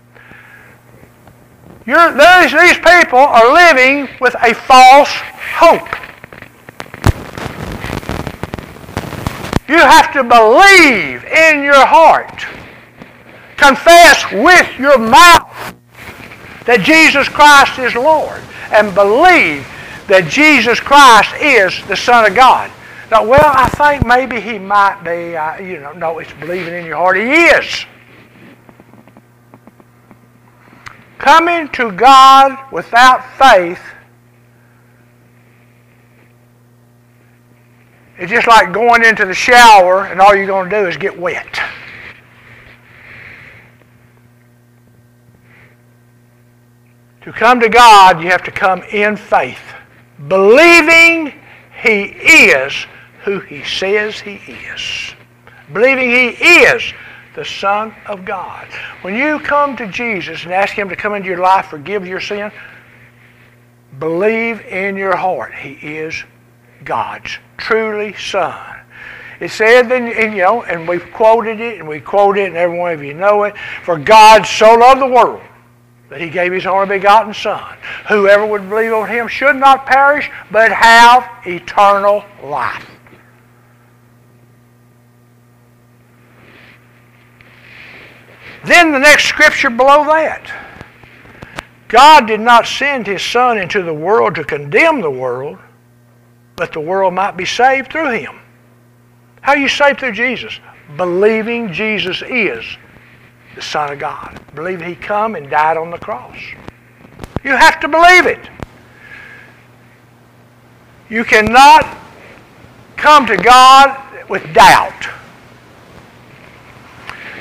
You're, 1.86 2.12
these, 2.12 2.52
these 2.52 2.76
people 2.76 3.20
are 3.20 3.54
living 3.54 4.06
with 4.20 4.34
a 4.42 4.52
false 4.52 5.14
hope. 5.56 6.09
You 9.70 9.78
have 9.78 10.12
to 10.14 10.24
believe 10.24 11.22
in 11.22 11.62
your 11.62 11.86
heart. 11.86 12.44
Confess 13.56 14.24
with 14.32 14.76
your 14.80 14.98
mouth 14.98 15.76
that 16.66 16.80
Jesus 16.82 17.28
Christ 17.28 17.78
is 17.78 17.94
Lord. 17.94 18.42
And 18.72 18.92
believe 18.96 19.64
that 20.08 20.26
Jesus 20.28 20.80
Christ 20.80 21.30
is 21.40 21.86
the 21.86 21.94
Son 21.94 22.26
of 22.26 22.34
God. 22.34 22.68
Now, 23.12 23.24
well, 23.24 23.44
I 23.44 23.68
think 23.68 24.04
maybe 24.04 24.40
he 24.40 24.58
might 24.58 25.04
be. 25.04 25.36
Uh, 25.36 25.60
you 25.60 25.78
know, 25.78 25.92
no, 25.92 26.18
it's 26.18 26.32
believing 26.40 26.74
in 26.74 26.84
your 26.84 26.96
heart. 26.96 27.16
He 27.16 27.22
is. 27.22 27.86
Coming 31.18 31.68
to 31.74 31.92
God 31.92 32.58
without 32.72 33.24
faith 33.38 33.89
is 38.20 38.28
just 38.28 38.46
like 38.46 38.72
going 38.72 39.02
into 39.02 39.24
the 39.24 39.34
shower 39.34 40.04
and 40.04 40.20
all 40.20 40.34
you're 40.34 40.46
going 40.46 40.68
to 40.68 40.82
do 40.82 40.86
is 40.86 40.96
get 40.98 41.18
wet. 41.18 41.58
To 47.22 47.32
come 47.32 47.60
to 47.60 47.68
God, 47.68 48.22
you 48.22 48.28
have 48.28 48.44
to 48.44 48.50
come 48.50 48.82
in 48.82 49.16
faith, 49.16 49.62
believing 50.28 51.32
He 51.82 52.02
is 52.02 52.86
who 53.24 53.40
He 53.40 53.64
says 53.64 54.20
He 54.20 54.34
is. 54.34 55.14
Believing 55.72 56.10
He 56.10 56.28
is 56.44 56.92
the 57.34 57.44
Son 57.44 57.94
of 58.06 58.24
God. 58.24 58.66
When 59.02 59.14
you 59.14 59.38
come 59.38 59.76
to 59.76 59.86
Jesus 59.86 60.44
and 60.44 60.52
ask 60.52 60.74
Him 60.74 60.88
to 60.90 60.96
come 60.96 61.14
into 61.14 61.28
your 61.28 61.40
life, 61.40 61.66
forgive 61.66 62.06
your 62.06 62.20
sin, 62.20 62.52
believe 63.98 64.60
in 64.62 64.96
your 64.96 65.16
heart 65.16 65.54
He 65.54 65.72
is 65.72 66.22
God's 66.84 67.38
truly 67.56 68.14
Son. 68.14 68.78
It 69.40 69.50
said, 69.50 69.90
and, 69.90 70.08
and, 70.08 70.34
you 70.34 70.42
know, 70.42 70.62
and 70.64 70.86
we've 70.86 71.10
quoted 71.12 71.60
it, 71.60 71.78
and 71.78 71.88
we 71.88 71.98
quote 71.98 72.36
it, 72.36 72.48
and 72.48 72.56
every 72.56 72.78
one 72.78 72.92
of 72.92 73.02
you 73.02 73.14
know 73.14 73.44
it. 73.44 73.56
For 73.84 73.98
God 73.98 74.44
so 74.44 74.74
loved 74.74 75.00
the 75.00 75.06
world 75.06 75.40
that 76.10 76.20
he 76.20 76.28
gave 76.28 76.52
his 76.52 76.66
only 76.66 76.98
begotten 76.98 77.32
Son. 77.32 77.76
Whoever 78.08 78.44
would 78.44 78.68
believe 78.68 78.92
on 78.92 79.08
him 79.08 79.28
should 79.28 79.56
not 79.56 79.86
perish, 79.86 80.30
but 80.50 80.72
have 80.72 81.26
eternal 81.46 82.24
life. 82.42 82.86
Then 88.64 88.92
the 88.92 88.98
next 88.98 89.24
scripture 89.24 89.70
below 89.70 90.04
that. 90.04 90.52
God 91.88 92.26
did 92.26 92.40
not 92.40 92.66
send 92.66 93.06
his 93.06 93.22
Son 93.22 93.56
into 93.56 93.82
the 93.82 93.94
world 93.94 94.34
to 94.34 94.44
condemn 94.44 95.00
the 95.00 95.10
world, 95.10 95.58
but 96.60 96.74
the 96.74 96.80
world 96.80 97.14
might 97.14 97.38
be 97.38 97.46
saved 97.46 97.90
through 97.90 98.10
him. 98.10 98.38
How 99.40 99.52
are 99.52 99.56
you 99.56 99.66
saved 99.66 100.00
through 100.00 100.12
Jesus? 100.12 100.60
Believing 100.94 101.72
Jesus 101.72 102.20
is 102.20 102.62
the 103.54 103.62
Son 103.62 103.90
of 103.90 103.98
God. 103.98 104.38
Believe 104.54 104.82
He 104.82 104.94
come 104.94 105.36
and 105.36 105.48
died 105.48 105.78
on 105.78 105.90
the 105.90 105.96
cross. 105.96 106.36
You 107.42 107.52
have 107.52 107.80
to 107.80 107.88
believe 107.88 108.26
it. 108.26 108.46
You 111.08 111.24
cannot 111.24 111.96
come 112.98 113.24
to 113.24 113.38
God 113.38 114.28
with 114.28 114.42
doubt. 114.52 115.08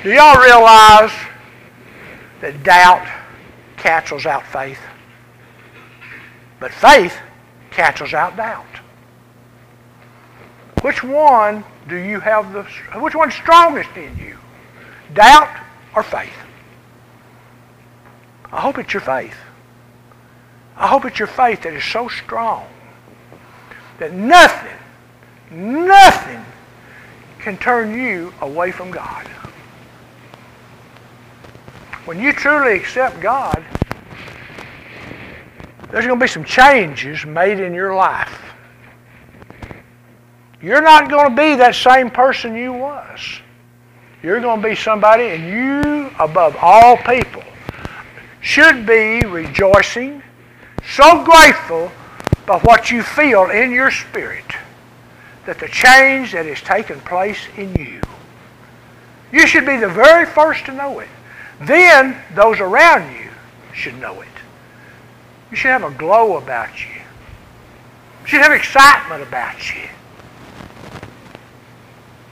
Do 0.02 0.14
y'all 0.14 0.42
realize 0.42 1.12
that 2.40 2.64
doubt 2.64 3.06
cancels 3.76 4.26
out 4.26 4.46
faith? 4.46 4.80
But 6.62 6.72
faith 6.72 7.18
cancels 7.70 8.14
out 8.14 8.38
doubt. 8.38 8.79
Which 10.82 11.04
one 11.04 11.64
do 11.88 11.96
you 11.96 12.20
have 12.20 12.54
the 12.54 12.64
which 13.00 13.16
one's 13.16 13.34
strongest 13.34 13.96
in 13.98 14.18
you? 14.18 14.38
Doubt 15.14 15.50
or 15.96 16.04
faith. 16.04 16.34
I 18.52 18.62
hope 18.62 18.78
it's 18.78 18.94
your 18.94 19.02
faith. 19.02 19.36
I 20.78 20.88
hope 20.88 21.06
it's 21.06 21.20
your 21.20 21.28
faith 21.28 21.64
that 21.64 21.74
is 21.74 21.84
so 21.84 22.08
strong 22.08 22.66
that 24.00 24.14
nothing, 24.14 24.78
nothing 25.52 26.44
can 27.40 27.58
turn 27.58 27.94
you 27.94 28.34
away 28.42 28.72
from 28.72 28.92
God. 28.92 29.28
When 32.06 32.20
you 32.20 32.32
truly 32.32 32.78
accept 32.78 33.20
God, 33.20 33.64
there's 35.92 36.06
going 36.06 36.20
to 36.20 36.24
be 36.24 36.28
some 36.28 36.46
changes 36.46 37.26
made 37.26 37.60
in 37.60 37.74
your 37.74 37.94
life. 37.94 38.42
You're 40.62 40.82
not 40.82 41.10
going 41.10 41.30
to 41.30 41.36
be 41.36 41.56
that 41.56 41.76
same 41.76 42.10
person 42.10 42.56
you 42.56 42.74
was. 42.74 43.20
You're 44.22 44.42
going 44.42 44.62
to 44.62 44.68
be 44.68 44.76
somebody, 44.76 45.24
and 45.26 45.48
you, 45.48 46.12
above 46.20 46.58
all 46.62 46.98
people, 46.98 47.44
should 48.42 48.86
be 48.86 49.22
rejoicing, 49.26 50.22
so 50.86 51.24
grateful 51.24 51.92
by 52.46 52.60
what 52.60 52.92
you 52.92 53.04
feel 53.04 53.50
in 53.50 53.72
your 53.72 53.92
spirit 53.92 54.46
that 55.46 55.60
the 55.60 55.68
change 55.68 56.34
that 56.34 56.46
has 56.46 56.62
taken 56.62 57.00
place 57.02 57.40
in 57.58 57.74
you. 57.76 58.02
You 59.32 59.48
should 59.48 59.66
be 59.66 59.78
the 59.78 59.90
very 59.90 60.26
first 60.26 60.66
to 60.66 60.74
know 60.74 61.00
it. 61.00 61.08
Then 61.62 62.22
those 62.36 62.60
around 62.60 63.16
you 63.16 63.30
should 63.74 63.98
know 64.00 64.22
it. 64.22 64.28
You 65.52 65.58
should 65.58 65.72
have 65.72 65.84
a 65.84 65.92
glow 65.92 66.38
about 66.38 66.80
you. 66.80 67.02
You 68.22 68.28
should 68.28 68.42
have 68.42 68.52
excitement 68.52 69.24
about 69.24 69.76
you. 69.76 69.90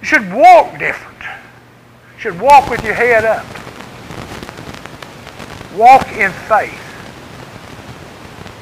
Should 0.07 0.33
walk 0.33 0.79
different 0.79 1.17
should 2.17 2.39
walk 2.41 2.69
with 2.69 2.83
your 2.83 2.93
head 2.93 3.23
up. 3.23 3.45
Walk 5.77 6.07
in 6.13 6.31
faith. 6.31 6.83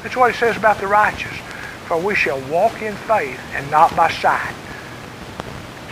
That's 0.04 0.16
what 0.16 0.30
it 0.30 0.38
says 0.38 0.58
about 0.58 0.80
the 0.80 0.88
righteous. 0.88 1.32
For 1.88 1.98
we 1.98 2.16
shall 2.16 2.40
walk 2.50 2.82
in 2.82 2.94
faith 2.94 3.40
and 3.54 3.70
not 3.72 3.96
by 3.96 4.12
sight. 4.12 4.54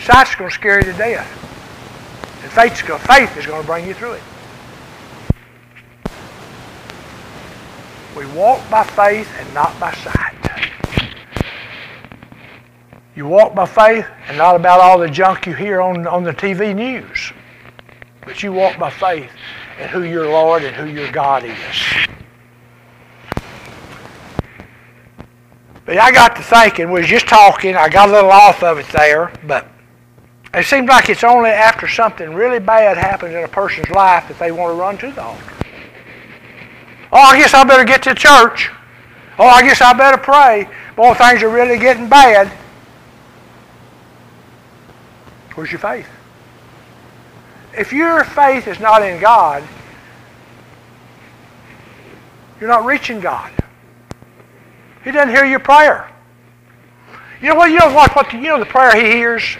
Sight's 0.01 0.35
going 0.35 0.49
to 0.49 0.53
scare 0.53 0.79
you 0.79 0.91
to 0.91 0.97
death. 0.97 1.29
And 2.43 2.51
faith's 2.51 2.81
going, 2.81 3.01
faith 3.01 3.37
is 3.37 3.45
going 3.45 3.61
to 3.61 3.67
bring 3.67 3.87
you 3.87 3.93
through 3.93 4.13
it. 4.13 4.23
We 8.17 8.25
walk 8.33 8.69
by 8.69 8.83
faith 8.83 9.31
and 9.39 9.53
not 9.53 9.79
by 9.79 9.93
sight. 9.93 10.32
You 13.15 13.27
walk 13.27 13.53
by 13.53 13.67
faith 13.67 14.07
and 14.27 14.37
not 14.37 14.55
about 14.55 14.79
all 14.79 14.97
the 14.97 15.07
junk 15.07 15.45
you 15.45 15.53
hear 15.53 15.81
on, 15.81 16.07
on 16.07 16.23
the 16.23 16.33
TV 16.33 16.75
news. 16.75 17.31
But 18.25 18.41
you 18.41 18.51
walk 18.51 18.79
by 18.79 18.89
faith 18.89 19.29
in 19.79 19.87
who 19.89 20.03
your 20.03 20.27
Lord 20.27 20.63
and 20.63 20.75
who 20.75 20.85
your 20.85 21.11
God 21.11 21.43
is. 21.43 22.07
But 25.85 25.97
I 25.97 26.11
got 26.11 26.35
to 26.37 26.41
thinking, 26.41 26.91
we 26.91 27.01
was 27.01 27.09
just 27.09 27.27
talking, 27.27 27.75
I 27.75 27.89
got 27.89 28.09
a 28.09 28.11
little 28.11 28.31
off 28.31 28.63
of 28.63 28.79
it 28.79 28.87
there, 28.87 29.31
but 29.45 29.67
it 30.53 30.65
seems 30.65 30.87
like 30.87 31.09
it's 31.09 31.23
only 31.23 31.49
after 31.49 31.87
something 31.87 32.33
really 32.33 32.59
bad 32.59 32.97
happens 32.97 33.35
in 33.35 33.43
a 33.43 33.47
person's 33.47 33.89
life 33.89 34.27
that 34.29 34.39
they 34.39 34.51
want 34.51 34.71
to 34.71 34.79
run 34.79 34.97
to 34.99 35.11
the 35.11 35.21
altar. 35.21 35.53
Oh, 37.11 37.19
I 37.19 37.37
guess 37.37 37.53
I 37.53 37.63
better 37.63 37.83
get 37.83 38.01
to 38.03 38.15
church. 38.15 38.71
Oh, 39.37 39.45
I 39.45 39.61
guess 39.61 39.81
I 39.81 39.93
better 39.93 40.17
pray. 40.17 40.67
Boy, 40.95 41.13
things 41.15 41.43
are 41.43 41.49
really 41.49 41.77
getting 41.77 42.07
bad. 42.07 42.51
Where's 45.55 45.71
your 45.71 45.79
faith? 45.79 46.07
if 47.75 47.91
your 47.91 48.23
faith 48.23 48.67
is 48.67 48.79
not 48.79 49.01
in 49.01 49.19
God, 49.19 49.63
you're 52.59 52.69
not 52.69 52.85
reaching 52.85 53.19
God. 53.19 53.51
He 55.03 55.11
doesn't 55.11 55.29
hear 55.35 55.45
your 55.45 55.59
prayer. 55.59 56.09
You 57.41 57.49
know 57.49 57.55
what? 57.55 57.71
You 57.71 57.79
know 57.79 57.93
what? 57.93 58.15
what 58.15 58.31
you 58.31 58.41
know 58.41 58.59
the 58.59 58.65
prayer 58.65 58.95
He 58.95 59.11
hears. 59.11 59.57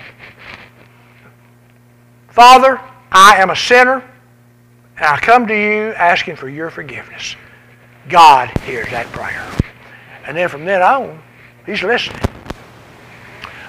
Father, 2.29 2.79
I 3.12 3.38
am 3.38 3.49
a 3.49 3.56
sinner, 3.56 4.03
and 4.95 5.06
I 5.06 5.19
come 5.19 5.47
to 5.47 5.53
you 5.53 5.93
asking 5.93 6.38
for 6.38 6.47
your 6.47 6.69
forgiveness. 6.69 7.36
God 8.10 8.56
hears 8.60 8.89
that 8.91 9.08
prayer, 9.08 9.45
and 10.25 10.38
then 10.38 10.49
from 10.49 10.65
then 10.65 10.82
on, 10.82 11.21
He's 11.65 11.84
listening. 11.84 12.33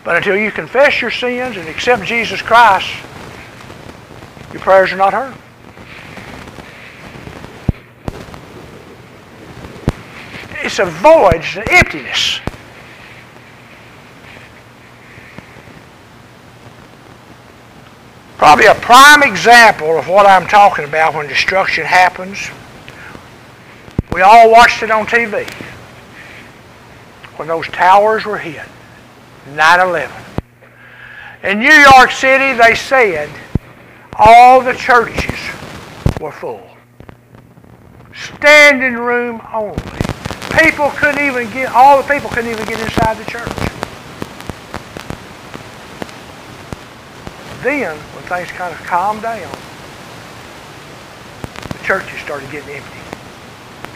But 0.05 0.17
until 0.17 0.37
you 0.37 0.53
confess 0.53 1.01
your 1.01 1.11
sins 1.11 1.57
and 1.57 1.67
accept 1.67 2.05
Jesus 2.05 2.43
Christ 2.43 2.95
your 4.55 4.63
prayers 4.63 4.93
are 4.93 4.97
not 4.97 5.13
heard. 5.13 5.35
It's 10.65 10.79
a 10.79 10.85
void, 10.85 11.35
it's 11.35 11.57
an 11.57 11.65
emptiness. 11.69 12.39
Probably 18.39 18.67
a 18.67 18.77
prime 18.77 19.25
example 19.25 19.99
of 19.99 20.07
what 20.07 20.25
I'm 20.25 20.47
talking 20.47 20.85
about 20.85 21.15
when 21.15 21.27
destruction 21.27 21.85
happens. 21.85 22.49
We 24.13 24.21
all 24.21 24.53
watched 24.53 24.85
it 24.85 24.93
on 24.93 25.07
TV 25.07 25.53
when 27.37 27.49
those 27.49 27.67
towers 27.67 28.25
were 28.25 28.39
hit, 28.39 28.69
9-11. 29.53 30.11
In 31.45 31.59
New 31.59 31.73
York 31.95 32.11
City, 32.11 32.57
they 32.57 32.75
said 32.75 33.29
all 34.17 34.63
the 34.63 34.73
churches 34.73 35.39
were 36.21 36.33
full. 36.33 36.67
Standing 38.15 38.95
room 38.95 39.43
only. 39.53 39.77
people 40.63 40.89
couldn't 40.91 41.23
even 41.23 41.51
get, 41.51 41.71
all 41.73 42.01
the 42.01 42.09
people 42.09 42.31
couldn't 42.31 42.51
even 42.51 42.65
get 42.65 42.81
inside 42.81 43.19
the 43.19 43.31
church. 43.31 43.49
Then, 47.63 47.97
when 47.97 48.25
things 48.25 48.51
kind 48.53 48.73
of 48.73 48.81
calmed 48.87 49.23
down, 49.23 49.51
the 51.73 51.85
churches 51.85 52.21
started 52.21 52.51
getting 52.51 52.77
empty. 52.77 53.01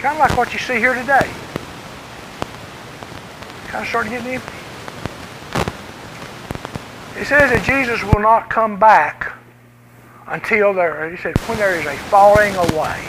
Kind 0.01 0.15
of 0.15 0.21
like 0.21 0.37
what 0.37 0.53
you 0.53 0.59
see 0.59 0.77
here 0.77 0.95
today. 0.95 1.31
Kind 3.69 3.85
of 3.85 3.89
started 3.89 4.11
getting 4.11 4.35
empty. 4.35 4.58
It 7.19 7.27
says 7.27 7.51
that 7.51 7.65
Jesus 7.65 8.01
will 8.05 8.21
not 8.21 8.49
come 8.49 8.79
back 8.79 9.33
until 10.29 10.73
there, 10.73 11.11
he 11.11 11.17
said, 11.17 11.37
when 11.49 11.59
there 11.59 11.75
is 11.75 11.85
a 11.85 11.97
falling 12.07 12.55
away. 12.55 13.03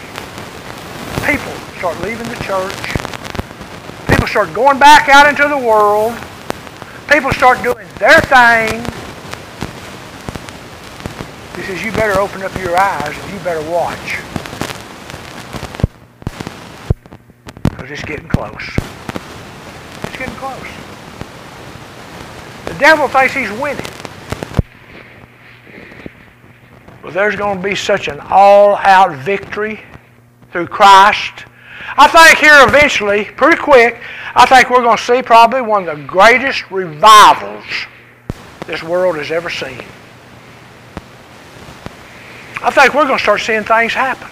People 1.29 1.53
start 1.77 1.99
leaving 2.01 2.27
the 2.27 2.41
church. 2.41 2.73
People 4.07 4.25
start 4.25 4.51
going 4.55 4.79
back 4.79 5.09
out 5.09 5.29
into 5.29 5.47
the 5.47 5.57
world. 5.57 6.17
People 7.07 7.31
start 7.31 7.61
doing 7.61 7.87
their 7.99 8.19
thing. 8.21 8.81
He 11.55 11.61
says, 11.67 11.83
you 11.83 11.91
better 11.91 12.19
open 12.19 12.41
up 12.41 12.55
your 12.57 12.75
eyes 12.75 13.15
and 13.15 13.31
you 13.31 13.39
better 13.39 13.61
watch. 13.69 14.17
Because 17.69 17.91
it's 17.91 18.03
getting 18.05 18.27
close. 18.27 18.75
It's 20.03 20.17
getting 20.17 20.35
close. 20.35 20.78
The 22.69 22.75
devil 22.75 23.07
thinks 23.07 23.33
he's 23.33 23.49
winning. 23.59 23.83
But 27.01 27.15
there's 27.15 27.35
going 27.35 27.57
to 27.57 27.63
be 27.63 27.73
such 27.73 28.07
an 28.07 28.19
all-out 28.19 29.25
victory 29.25 29.79
through 30.51 30.67
Christ. 30.67 31.45
I 31.97 32.07
think 32.07 32.37
here 32.37 32.53
eventually, 32.67 33.25
pretty 33.25 33.57
quick, 33.57 33.99
I 34.35 34.45
think 34.45 34.69
we're 34.69 34.83
going 34.83 34.97
to 34.97 35.03
see 35.03 35.23
probably 35.23 35.63
one 35.63 35.89
of 35.89 35.97
the 35.97 36.03
greatest 36.03 36.69
revivals 36.69 37.65
this 38.67 38.83
world 38.83 39.17
has 39.17 39.31
ever 39.31 39.49
seen. 39.49 39.81
I 42.61 42.69
think 42.69 42.93
we're 42.93 43.07
going 43.07 43.17
to 43.17 43.23
start 43.23 43.41
seeing 43.41 43.63
things 43.63 43.93
happen. 43.95 44.27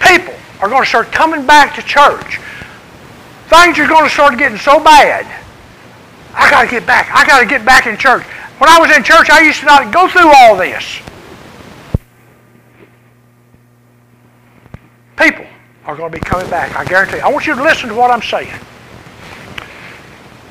People 0.00 0.34
are 0.60 0.68
going 0.68 0.82
to 0.82 0.88
start 0.88 1.12
coming 1.12 1.46
back 1.46 1.76
to 1.76 1.82
church. 1.82 2.40
Things 3.46 3.78
are 3.78 3.86
going 3.86 4.06
to 4.06 4.10
start 4.10 4.36
getting 4.38 4.58
so 4.58 4.82
bad. 4.82 5.39
I 6.40 6.48
got 6.48 6.62
to 6.62 6.70
get 6.70 6.86
back. 6.86 7.10
I 7.12 7.26
got 7.26 7.40
to 7.40 7.46
get 7.46 7.66
back 7.66 7.86
in 7.86 7.98
church. 7.98 8.24
When 8.58 8.70
I 8.70 8.80
was 8.80 8.90
in 8.96 9.04
church, 9.04 9.28
I 9.28 9.42
used 9.42 9.60
to 9.60 9.66
not 9.66 9.92
go 9.92 10.08
through 10.08 10.32
all 10.34 10.56
this. 10.56 11.00
People 15.18 15.46
are 15.84 15.94
going 15.94 16.10
to 16.10 16.18
be 16.18 16.24
coming 16.24 16.48
back. 16.48 16.74
I 16.74 16.84
guarantee. 16.86 17.18
You. 17.18 17.24
I 17.24 17.28
want 17.28 17.46
you 17.46 17.54
to 17.54 17.62
listen 17.62 17.90
to 17.90 17.94
what 17.94 18.10
I'm 18.10 18.22
saying. 18.22 18.58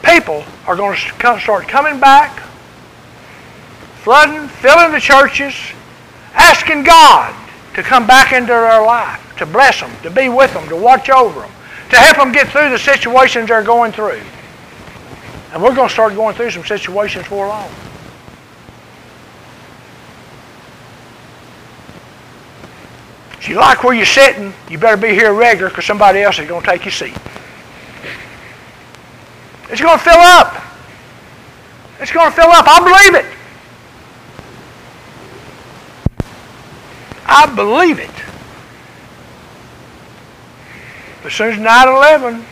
People 0.04 0.44
are 0.68 0.76
going 0.76 0.96
to 0.96 1.40
start 1.40 1.68
coming 1.68 2.00
back, 2.00 2.40
flooding, 4.04 4.48
filling 4.48 4.92
the 4.92 5.00
churches, 5.00 5.56
asking 6.34 6.84
God 6.84 7.34
to 7.74 7.82
come 7.82 8.06
back 8.06 8.32
into 8.32 8.48
their 8.48 8.84
life, 8.84 9.36
to 9.38 9.46
bless 9.48 9.82
them, 9.82 9.92
to 10.04 10.12
be 10.12 10.30
with 10.30 10.54
them, 10.54 10.68
to 10.70 10.76
watch 10.76 11.10
over 11.10 11.42
them, 11.42 11.52
to 11.90 11.96
help 11.96 12.18
them 12.18 12.32
get 12.32 12.48
through 12.50 12.70
the 12.70 12.78
situations 12.78 13.48
they're 13.48 13.64
going 13.64 13.92
through. 13.92 14.22
And 15.52 15.64
we're 15.64 15.74
going 15.74 15.88
to 15.88 15.94
start 15.94 16.14
going 16.14 16.36
through 16.36 16.52
some 16.52 16.64
situations 16.64 17.26
for 17.26 17.48
long. 17.48 17.70
If 23.40 23.48
you 23.48 23.56
like 23.56 23.84
where 23.84 23.94
you're 23.94 24.06
sitting, 24.06 24.54
you 24.70 24.78
better 24.78 24.98
be 24.98 25.10
here 25.10 25.34
regular 25.34 25.70
because 25.70 25.86
somebody 25.86 26.22
else 26.22 26.38
is 26.40 26.48
going 26.48 26.62
to 26.62 26.68
take 26.68 26.86
your 26.86 26.92
seat. 26.92 27.16
It's 29.72 29.82
going 29.82 29.98
to 29.98 30.04
fill 30.04 30.20
up. 30.20 30.62
It's 32.00 32.12
going 32.12 32.30
to 32.30 32.36
fill 32.36 32.50
up. 32.50 32.66
I 32.68 32.80
believe 32.80 33.26
it. 33.26 33.40
I 37.26 37.46
believe 37.56 38.00
it. 38.00 38.10
As 41.26 41.34
soon 41.34 41.52
as 41.52 41.58
9-11 41.58 42.44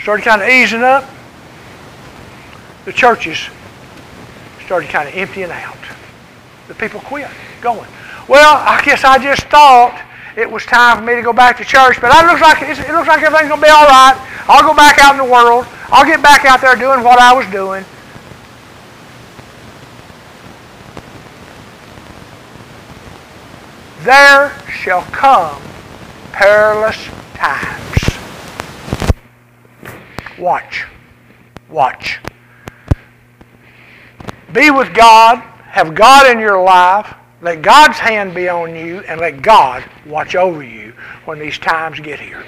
started 0.00 0.24
kind 0.24 0.42
of 0.42 0.48
easing 0.48 0.82
up, 0.82 1.04
the 2.84 2.92
churches 2.92 3.48
started 4.64 4.88
kind 4.88 5.08
of 5.08 5.14
emptying 5.14 5.50
out. 5.50 5.76
The 6.68 6.74
people 6.74 7.00
quit 7.00 7.28
going. 7.60 7.88
Well, 8.28 8.56
I 8.56 8.82
guess 8.84 9.04
I 9.04 9.18
just 9.18 9.42
thought 9.44 10.00
it 10.36 10.50
was 10.50 10.64
time 10.64 10.98
for 10.98 11.04
me 11.04 11.14
to 11.14 11.22
go 11.22 11.32
back 11.32 11.58
to 11.58 11.64
church, 11.64 12.00
but 12.00 12.14
it 12.14 12.26
looks 12.26 12.40
like 12.40 12.62
it 12.62 12.92
looks 12.92 13.08
like 13.08 13.22
everything's 13.22 13.48
going 13.48 13.60
to 13.60 13.66
be 13.66 13.70
all 13.70 13.86
right. 13.86 14.16
I'll 14.48 14.62
go 14.62 14.74
back 14.74 14.98
out 14.98 15.12
in 15.12 15.18
the 15.18 15.30
world. 15.30 15.66
I'll 15.88 16.06
get 16.06 16.22
back 16.22 16.44
out 16.44 16.60
there 16.60 16.74
doing 16.76 17.04
what 17.04 17.18
I 17.18 17.32
was 17.32 17.46
doing. 17.52 17.84
there 24.04 24.52
shall 24.68 25.02
come 25.02 25.62
perilous 26.32 27.08
times. 27.34 27.98
Watch. 30.38 30.86
Watch. 31.70 32.18
Be 34.52 34.70
with 34.70 34.94
God. 34.94 35.38
Have 35.38 35.94
God 35.94 36.30
in 36.30 36.38
your 36.38 36.62
life. 36.62 37.14
Let 37.40 37.62
God's 37.62 37.98
hand 37.98 38.34
be 38.34 38.48
on 38.48 38.74
you 38.74 39.00
and 39.00 39.20
let 39.20 39.42
God 39.42 39.84
watch 40.06 40.34
over 40.34 40.62
you 40.62 40.92
when 41.24 41.38
these 41.38 41.58
times 41.58 41.98
get 41.98 42.20
here. 42.20 42.44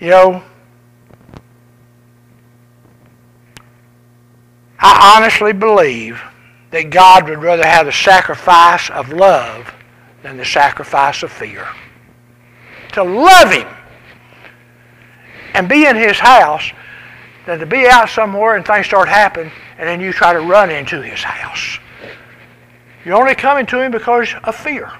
You 0.00 0.10
know, 0.10 0.42
I 4.78 5.16
honestly 5.16 5.52
believe 5.52 6.20
that 6.70 6.90
God 6.90 7.28
would 7.28 7.42
rather 7.42 7.66
have 7.66 7.86
the 7.86 7.92
sacrifice 7.92 8.90
of 8.90 9.10
love 9.10 9.72
than 10.22 10.36
the 10.36 10.44
sacrifice 10.44 11.22
of 11.22 11.30
fear. 11.30 11.66
To 12.92 13.04
love 13.04 13.50
Him 13.50 13.68
and 15.54 15.68
be 15.68 15.86
in 15.86 15.96
His 15.96 16.18
house 16.18 16.72
than 17.50 17.58
to 17.58 17.66
be 17.66 17.88
out 17.88 18.08
somewhere 18.08 18.54
and 18.54 18.64
things 18.64 18.86
start 18.86 19.08
happening 19.08 19.50
and 19.76 19.88
then 19.88 20.00
you 20.00 20.12
try 20.12 20.32
to 20.32 20.38
run 20.38 20.70
into 20.70 21.02
His 21.02 21.20
house. 21.20 21.80
You're 23.04 23.16
only 23.16 23.34
coming 23.34 23.66
to 23.66 23.80
Him 23.80 23.90
because 23.90 24.32
of 24.44 24.54
fear. 24.54 24.92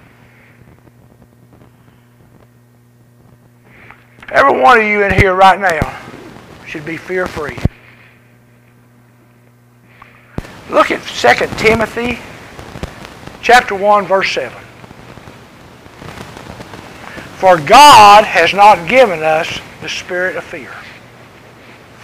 Every 4.32 4.60
one 4.60 4.80
of 4.80 4.84
you 4.84 5.04
in 5.04 5.12
here 5.12 5.32
right 5.32 5.60
now 5.60 5.96
should 6.66 6.84
be 6.84 6.96
fear 6.96 7.28
free. 7.28 7.56
Look 10.68 10.90
at 10.90 11.04
2 11.04 11.46
Timothy 11.56 12.18
chapter 13.42 13.76
1 13.76 14.06
verse 14.06 14.32
7. 14.32 14.58
For 17.36 17.60
God 17.60 18.24
has 18.24 18.52
not 18.52 18.88
given 18.88 19.22
us 19.22 19.60
the 19.82 19.88
spirit 19.88 20.34
of 20.34 20.42
fear. 20.42 20.72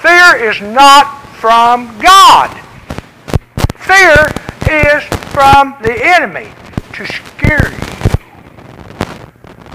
Fear 0.06 0.36
is 0.36 0.60
not 0.60 1.20
from 1.40 1.98
God. 1.98 2.56
Fear 3.74 4.30
is 4.70 5.02
from 5.32 5.74
the 5.82 5.98
enemy 6.00 6.48
to 6.92 7.04
scare 7.06 7.72
you. 7.72 7.78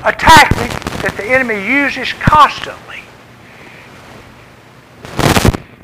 A 0.06 0.14
tactic 0.14 0.72
that 1.02 1.16
the 1.18 1.26
enemy 1.26 1.68
uses 1.68 2.14
constantly. 2.14 3.02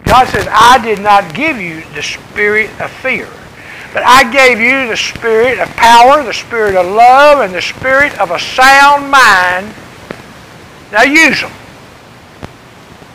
God 0.06 0.30
says, 0.30 0.48
I 0.50 0.80
did 0.82 1.02
not 1.02 1.34
give 1.34 1.58
you 1.60 1.84
the 1.94 2.02
spirit 2.02 2.70
of 2.80 2.90
fear, 2.90 3.28
but 3.94 4.04
I 4.04 4.32
gave 4.32 4.62
you 4.62 4.88
the 4.88 4.96
spirit 4.96 5.60
of 5.60 5.68
power, 5.72 6.24
the 6.24 6.34
spirit 6.34 6.78
of 6.78 6.86
love, 6.86 7.42
and 7.42 7.54
the 7.54 7.62
spirit 7.62 8.18
of 8.18 8.32
a 8.32 8.40
sound 8.40 9.12
mind. 9.12 9.76
Now 10.94 11.04
use 11.04 11.42
them. 11.42 11.52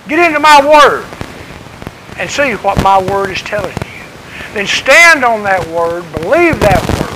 Get 0.08 0.18
into 0.18 0.38
my 0.38 0.60
word 0.60 1.06
and 2.18 2.30
see 2.30 2.52
what 2.52 2.82
my 2.82 3.00
word 3.02 3.30
is 3.30 3.42
telling 3.42 3.72
you. 3.72 4.04
Then 4.54 4.66
stand 4.66 5.24
on 5.24 5.42
that 5.44 5.66
word, 5.68 6.04
believe 6.12 6.60
that 6.60 6.80
word. 7.00 7.12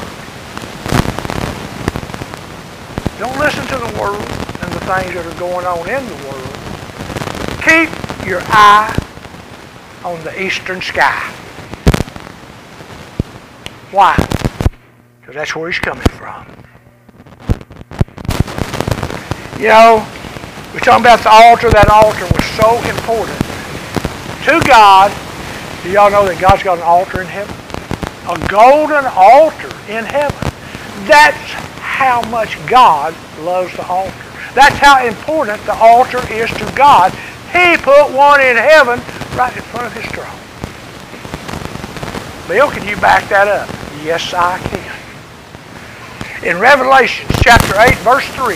Don't 3.18 3.38
listen 3.38 3.66
to 3.66 3.78
the 3.78 4.00
world 4.00 4.16
and 4.16 4.72
the 4.72 4.80
things 4.80 5.14
that 5.14 5.26
are 5.26 5.38
going 5.38 5.66
on 5.66 5.88
in 5.88 6.04
the 6.06 6.16
world. 6.28 6.52
Keep 7.62 8.26
your 8.26 8.40
eye 8.46 8.94
on 10.04 10.22
the 10.24 10.42
eastern 10.42 10.80
sky. 10.80 11.32
Why? 13.90 14.14
Because 15.20 15.34
that's 15.34 15.54
where 15.54 15.70
he's 15.70 15.78
coming 15.78 16.02
from. 16.08 16.46
You 19.60 19.68
know, 19.68 20.06
we're 20.72 20.80
talking 20.80 21.04
about 21.04 21.20
the 21.20 21.30
altar. 21.30 21.70
That 21.70 21.88
altar 21.88 22.24
was 22.24 22.44
so 22.56 22.76
important 22.88 23.55
to 24.46 24.62
God. 24.64 25.10
Do 25.82 25.90
y'all 25.90 26.08
know 26.08 26.24
that 26.24 26.38
God's 26.40 26.62
got 26.62 26.78
an 26.78 26.84
altar 26.86 27.20
in 27.20 27.26
heaven? 27.26 27.50
A 28.30 28.38
golden 28.46 29.02
altar 29.18 29.74
in 29.90 30.06
heaven. 30.06 30.38
That's 31.10 31.34
how 31.82 32.22
much 32.30 32.54
God 32.70 33.10
loves 33.42 33.74
the 33.74 33.84
altar. 33.84 34.14
That's 34.54 34.78
how 34.78 35.02
important 35.04 35.58
the 35.66 35.74
altar 35.74 36.22
is 36.30 36.46
to 36.62 36.72
God. 36.78 37.10
He 37.50 37.74
put 37.82 38.14
one 38.14 38.40
in 38.40 38.54
heaven 38.54 39.02
right 39.34 39.50
in 39.50 39.62
front 39.66 39.90
of 39.90 39.92
his 39.98 40.06
throne. 40.14 40.30
Bill, 42.46 42.70
can 42.70 42.86
you 42.86 42.94
back 43.02 43.28
that 43.28 43.50
up? 43.50 43.66
Yes, 44.06 44.30
I 44.32 44.62
can. 44.70 44.94
In 46.46 46.62
Revelation 46.62 47.26
chapter 47.42 47.74
8, 47.74 47.98
verse 48.06 48.26
3, 48.38 48.54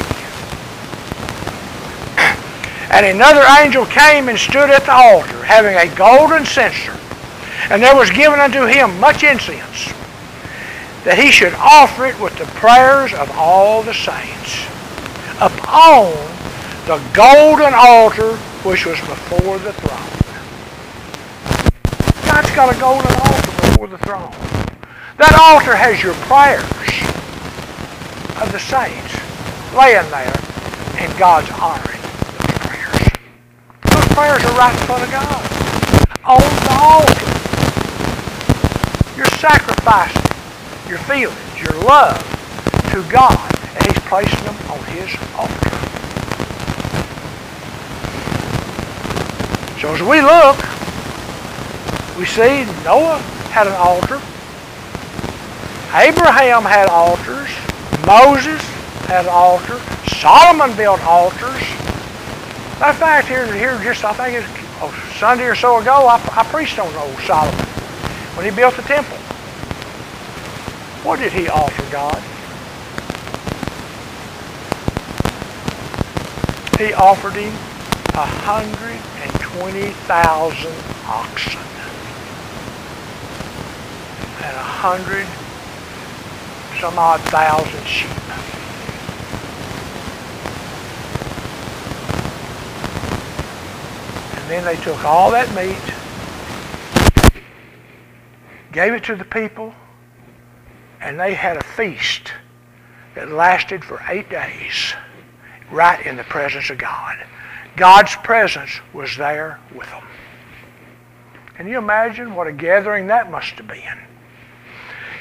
and 2.91 3.07
another 3.07 3.45
angel 3.62 3.86
came 3.86 4.28
and 4.28 4.38
stood 4.38 4.68
at 4.68 4.84
the 4.84 4.93
altar, 4.93 5.45
having 5.45 5.76
a 5.76 5.95
golden 5.95 6.45
censer. 6.45 6.97
And 7.70 7.80
there 7.80 7.95
was 7.95 8.11
given 8.11 8.41
unto 8.41 8.66
him 8.66 8.99
much 8.99 9.22
incense, 9.22 9.95
that 11.05 11.16
he 11.16 11.30
should 11.30 11.55
offer 11.55 12.07
it 12.07 12.18
with 12.20 12.36
the 12.36 12.47
prayers 12.59 13.14
of 13.14 13.30
all 13.36 13.82
the 13.82 13.95
saints 13.95 14.66
upon 15.38 16.11
the 16.86 17.01
golden 17.14 17.72
altar 17.72 18.36
which 18.66 18.84
was 18.84 18.99
before 19.01 19.59
the 19.59 19.72
throne. 19.72 20.11
God's 22.26 22.51
got 22.55 22.74
a 22.74 22.80
golden 22.80 23.12
altar 23.14 23.51
before 23.70 23.86
the 23.86 23.99
throne. 23.99 24.32
That 25.16 25.38
altar 25.38 25.76
has 25.76 26.03
your 26.03 26.14
prayers 26.26 26.64
of 28.43 28.51
the 28.51 28.59
saints 28.59 29.14
laying 29.76 30.11
there, 30.11 30.34
in 30.99 31.16
God's 31.18 31.51
honoring 31.53 31.89
prayers 34.14 34.44
are 34.44 34.56
right 34.58 34.72
in 34.72 34.86
front 34.86 35.02
of 35.02 35.11
God. 35.11 35.40
On 36.24 36.38
the 36.38 36.76
altar. 36.80 37.30
You're 39.16 39.32
sacrificing 39.38 40.22
your 40.88 40.98
feelings, 40.98 41.61
your 41.61 41.74
love 41.84 42.18
to 42.92 43.02
God, 43.11 43.38
and 43.76 43.86
He's 43.86 44.02
placing 44.04 44.44
them 44.44 44.56
on 44.70 44.82
His 44.90 45.14
altar. 45.36 45.70
So 49.80 49.94
as 49.94 50.02
we 50.02 50.20
look, 50.20 50.58
we 52.18 52.26
see 52.26 52.64
Noah 52.84 53.18
had 53.50 53.66
an 53.66 53.74
altar. 53.74 54.20
Abraham 55.94 56.64
had 56.64 56.88
altars. 56.88 57.48
Moses 58.06 58.61
had 59.06 59.24
an 59.24 59.30
altar. 59.32 59.80
Solomon 60.06 60.76
built 60.76 61.00
altars. 61.02 61.62
Of 62.83 62.97
fact, 62.97 63.28
here, 63.28 63.45
here 63.53 63.78
just, 63.83 64.03
I 64.07 64.14
think 64.14 64.39
it's 64.39 64.49
oh, 64.81 64.91
Sunday 65.18 65.45
or 65.45 65.55
so 65.55 65.76
ago, 65.78 66.09
I, 66.09 66.14
I 66.33 66.45
preached 66.45 66.78
on 66.78 66.87
old 66.95 67.18
Solomon 67.20 67.55
when 68.35 68.47
he 68.47 68.53
built 68.57 68.74
the 68.74 68.81
temple. 68.83 69.18
What 71.05 71.18
did 71.18 71.31
he 71.31 71.47
offer 71.49 71.83
God? 71.93 72.18
He 76.81 76.95
offered 76.95 77.35
him 77.35 77.53
120,000 78.14 80.72
oxen 81.07 81.61
and 84.43 84.57
a 84.57 84.62
hundred 84.62 85.26
some 86.81 86.99
odd 86.99 87.20
thousand 87.28 87.87
sheep. 87.87 88.09
And 94.51 94.66
then 94.66 94.74
they 94.74 94.82
took 94.82 95.05
all 95.05 95.30
that 95.30 95.48
meat, 95.55 95.78
gave 98.72 98.92
it 98.94 99.05
to 99.05 99.14
the 99.14 99.24
people, 99.24 99.72
and 101.01 101.20
they 101.20 101.34
had 101.34 101.57
a 101.57 101.62
feast 101.62 102.32
that 103.14 103.30
lasted 103.30 103.84
for 103.84 104.03
eight 104.09 104.28
days 104.28 104.94
right 105.70 106.05
in 106.05 106.16
the 106.16 106.24
presence 106.24 106.68
of 106.68 106.78
God. 106.78 107.24
God's 107.76 108.16
presence 108.16 108.80
was 108.92 109.16
there 109.16 109.61
with 109.72 109.86
them. 109.90 110.05
Can 111.55 111.68
you 111.68 111.78
imagine 111.78 112.34
what 112.34 112.48
a 112.48 112.53
gathering 112.53 113.07
that 113.07 113.30
must 113.30 113.53
have 113.53 113.68
been? 113.68 114.01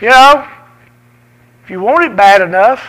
You 0.01 0.09
know, 0.09 0.49
if 1.63 1.69
you 1.69 1.79
want 1.81 2.03
it 2.03 2.15
bad 2.15 2.41
enough, 2.41 2.83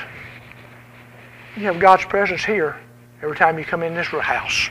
you 1.54 1.64
have 1.64 1.78
God's 1.78 2.06
presence 2.06 2.42
here 2.42 2.78
every 3.20 3.36
time 3.36 3.58
you 3.58 3.64
come 3.66 3.82
in 3.82 3.92
this 3.92 4.06
house. 4.06 4.70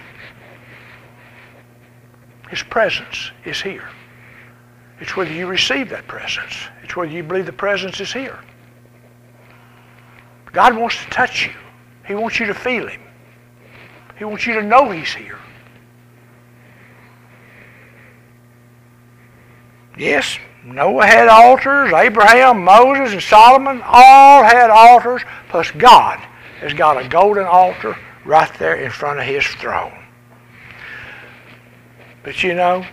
His 2.49 2.63
presence 2.63 3.31
is 3.45 3.61
here. 3.61 3.87
It's 4.99 5.15
whether 5.15 5.31
you 5.31 5.47
receive 5.47 5.89
that 5.89 6.07
presence. 6.07 6.53
It's 6.83 6.95
whether 6.95 7.11
you 7.11 7.23
believe 7.23 7.45
the 7.45 7.53
presence 7.53 7.99
is 7.99 8.11
here. 8.11 8.39
God 10.51 10.75
wants 10.75 11.03
to 11.03 11.09
touch 11.09 11.45
you. 11.45 11.53
He 12.05 12.15
wants 12.15 12.39
you 12.39 12.47
to 12.47 12.53
feel 12.53 12.87
Him. 12.87 13.01
He 14.17 14.25
wants 14.25 14.47
you 14.47 14.55
to 14.55 14.63
know 14.63 14.89
He's 14.89 15.13
here. 15.13 15.37
Yes, 19.97 20.37
Noah 20.63 21.05
had 21.05 21.27
altars, 21.27 21.93
Abraham, 21.93 22.63
Moses, 22.63 23.13
and 23.13 23.21
Solomon 23.21 23.81
all 23.85 24.43
had 24.43 24.69
altars, 24.69 25.21
plus 25.49 25.69
God 25.71 26.19
has 26.61 26.73
got 26.73 27.03
a 27.03 27.07
golden 27.07 27.45
altar 27.45 27.95
right 28.25 28.51
there 28.57 28.75
in 28.75 28.89
front 28.89 29.19
of 29.19 29.25
His 29.25 29.45
throne. 29.45 29.98
But 32.23 32.43
you 32.43 32.53
know, 32.53 32.85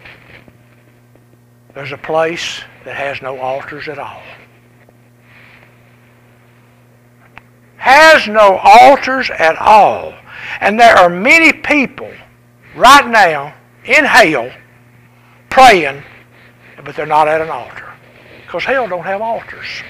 there's 1.74 1.92
a 1.92 1.98
place 1.98 2.62
that 2.84 2.96
has 2.96 3.20
no 3.20 3.38
altars 3.38 3.88
at 3.88 3.98
all. 3.98 4.22
Has 7.76 8.26
no 8.26 8.58
altars 8.62 9.30
at 9.30 9.56
all. 9.58 10.14
And 10.60 10.78
there 10.78 10.96
are 10.96 11.10
many 11.10 11.52
people 11.52 12.10
right 12.74 13.06
now 13.06 13.54
in 13.84 14.04
hell 14.04 14.50
praying, 15.50 16.02
but 16.84 16.94
they're 16.96 17.06
not 17.06 17.28
at 17.28 17.40
an 17.40 17.50
altar. 17.50 17.92
Because 18.44 18.64
hell 18.64 18.88
don't 18.88 19.04
have 19.04 19.20
altars. 19.20 19.82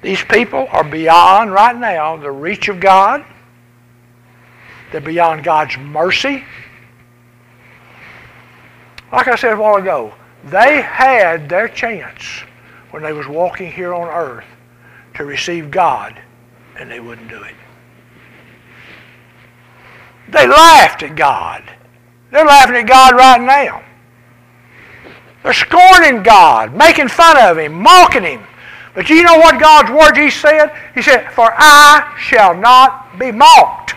These 0.00 0.24
people 0.24 0.66
are 0.70 0.84
beyond 0.84 1.52
right 1.52 1.76
now 1.76 2.16
the 2.16 2.30
reach 2.30 2.68
of 2.68 2.80
God. 2.80 3.24
They're 4.90 5.00
beyond 5.00 5.44
God's 5.44 5.78
mercy. 5.78 6.44
Like 9.12 9.28
I 9.28 9.36
said 9.36 9.52
a 9.52 9.56
while 9.56 9.76
ago, 9.76 10.14
they 10.44 10.80
had 10.80 11.48
their 11.48 11.68
chance 11.68 12.42
when 12.90 13.02
they 13.02 13.12
was 13.12 13.28
walking 13.28 13.70
here 13.70 13.92
on 13.92 14.08
earth 14.08 14.46
to 15.14 15.24
receive 15.24 15.70
God, 15.70 16.18
and 16.78 16.90
they 16.90 16.98
wouldn't 16.98 17.28
do 17.28 17.42
it. 17.42 17.54
They 20.30 20.46
laughed 20.46 21.02
at 21.02 21.14
God. 21.14 21.62
They're 22.30 22.46
laughing 22.46 22.76
at 22.76 22.86
God 22.86 23.14
right 23.14 23.40
now. 23.40 23.82
They're 25.42 25.52
scorning 25.52 26.22
God, 26.22 26.74
making 26.74 27.08
fun 27.08 27.36
of 27.38 27.58
Him, 27.58 27.74
mocking 27.74 28.22
Him. 28.22 28.42
But 28.94 29.10
you 29.10 29.22
know 29.22 29.36
what 29.36 29.60
God's 29.60 29.90
word 29.90 30.16
He 30.16 30.30
said? 30.30 30.72
He 30.94 31.02
said, 31.02 31.30
For 31.32 31.52
I 31.54 32.16
shall 32.18 32.54
not 32.54 33.18
be 33.18 33.30
mocked. 33.30 33.94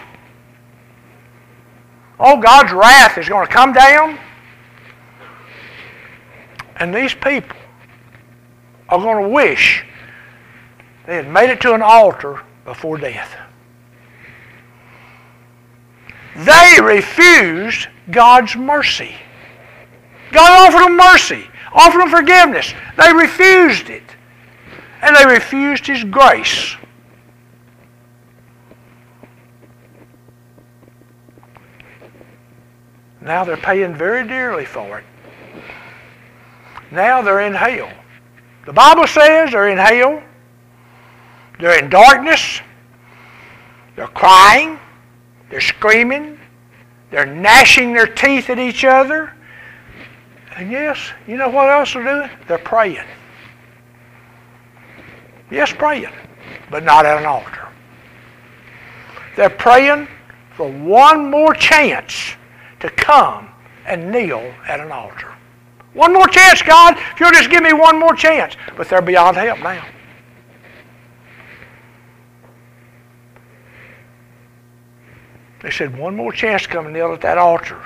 Oh, 2.19 2.39
God's 2.41 2.73
wrath 2.73 3.17
is 3.17 3.29
going 3.29 3.47
to 3.47 3.53
come 3.53 3.71
down 3.71 4.19
and 6.77 6.93
these 6.93 7.13
people 7.13 7.57
are 8.89 8.99
going 8.99 9.23
to 9.23 9.29
wish 9.29 9.83
they 11.05 11.15
had 11.15 11.29
made 11.29 11.49
it 11.49 11.61
to 11.61 11.73
an 11.73 11.81
altar 11.81 12.41
before 12.65 12.97
death. 12.97 13.35
They 16.35 16.79
refused 16.81 17.87
God's 18.11 18.55
mercy. 18.55 19.15
God 20.31 20.67
offered 20.67 20.85
them 20.85 20.97
mercy, 20.97 21.47
offered 21.73 22.01
them 22.01 22.09
forgiveness. 22.09 22.73
They 22.97 23.13
refused 23.13 23.89
it. 23.89 24.03
And 25.01 25.15
they 25.15 25.25
refused 25.25 25.87
His 25.87 26.03
grace. 26.03 26.75
Now 33.21 33.43
they're 33.43 33.57
paying 33.57 33.95
very 33.95 34.27
dearly 34.27 34.65
for 34.65 34.99
it. 34.99 35.05
Now 36.91 37.21
they're 37.21 37.41
in 37.41 37.53
hell. 37.53 37.91
The 38.65 38.73
Bible 38.73 39.07
says 39.07 39.51
they're 39.51 39.69
in 39.69 39.77
hell. 39.77 40.21
They're 41.59 41.79
in 41.83 41.89
darkness. 41.89 42.61
They're 43.95 44.07
crying. 44.07 44.79
They're 45.49 45.61
screaming. 45.61 46.39
They're 47.11 47.25
gnashing 47.25 47.93
their 47.93 48.07
teeth 48.07 48.49
at 48.49 48.59
each 48.59 48.83
other. 48.83 49.33
And 50.55 50.71
yes, 50.71 50.97
you 51.27 51.37
know 51.37 51.49
what 51.49 51.69
else 51.69 51.93
they're 51.93 52.03
doing? 52.03 52.29
They're 52.47 52.57
praying. 52.57 53.05
Yes, 55.51 55.71
praying, 55.71 56.13
but 56.71 56.83
not 56.83 57.05
at 57.05 57.17
an 57.17 57.25
altar. 57.25 57.67
They're 59.35 59.49
praying 59.49 60.07
for 60.55 60.71
one 60.71 61.29
more 61.29 61.53
chance 61.53 62.35
to 62.79 62.89
come 62.89 63.49
and 63.85 64.11
kneel 64.11 64.53
at 64.67 64.79
an 64.79 64.91
altar. 64.91 65.33
One 65.95 66.13
more 66.13 66.27
chance, 66.27 66.61
God. 66.61 66.97
If 66.97 67.19
you'll 67.19 67.31
just 67.31 67.49
give 67.49 67.63
me 67.63 67.73
one 67.73 67.97
more 67.97 68.13
chance. 68.13 68.55
But 68.75 68.89
they're 68.89 69.01
beyond 69.01 69.37
help 69.37 69.59
now. 69.59 69.85
They 75.61 75.71
said, 75.71 75.97
one 75.97 76.15
more 76.15 76.31
chance 76.31 76.63
to 76.63 76.67
come 76.67 76.93
kneel 76.93 77.13
at 77.13 77.21
that 77.21 77.39
altar 77.39 77.81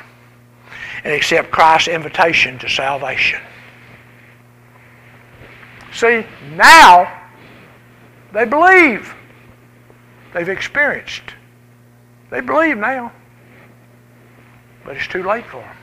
and 1.03 1.13
accept 1.13 1.51
Christ's 1.51 1.87
invitation 1.87 2.59
to 2.59 2.67
salvation. 2.67 3.39
See, 5.93 6.25
now 6.51 7.21
they 8.33 8.45
believe. 8.45 9.13
They've 10.33 10.49
experienced. 10.49 11.35
They 12.31 12.41
believe 12.41 12.77
now. 12.77 13.13
But 14.83 14.97
it's 14.97 15.07
too 15.07 15.23
late 15.23 15.45
for 15.45 15.61
them. 15.61 15.75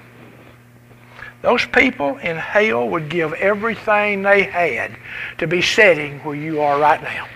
Those 1.43 1.65
people 1.67 2.17
in 2.19 2.37
hell 2.37 2.89
would 2.89 3.09
give 3.09 3.33
everything 3.35 4.23
they 4.23 4.45
had 4.45 4.97
to 5.39 5.47
be 5.47 5.63
sitting 5.63 6.19
where 6.21 6.35
you 6.35 6.61
are 6.61 6.79
right 6.81 7.03
now. 7.03 7.27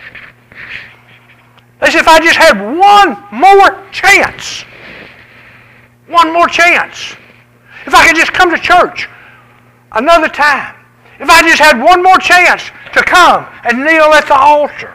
They 1.80 1.90
said, 1.90 2.00
if 2.00 2.08
I 2.08 2.18
just 2.18 2.36
had 2.36 2.58
one 2.58 3.16
more 3.32 3.90
chance, 3.90 4.64
one 6.08 6.32
more 6.32 6.48
chance, 6.48 7.14
if 7.86 7.94
I 7.94 8.06
could 8.06 8.16
just 8.16 8.32
come 8.32 8.50
to 8.50 8.58
church 8.58 9.08
another 9.92 10.28
time, 10.28 10.76
if 11.18 11.28
I 11.28 11.42
just 11.42 11.60
had 11.60 11.80
one 11.80 12.02
more 12.02 12.18
chance 12.18 12.70
to 12.92 13.02
come 13.02 13.46
and 13.64 13.84
kneel 13.84 14.12
at 14.12 14.26
the 14.26 14.34
altar. 14.34 14.94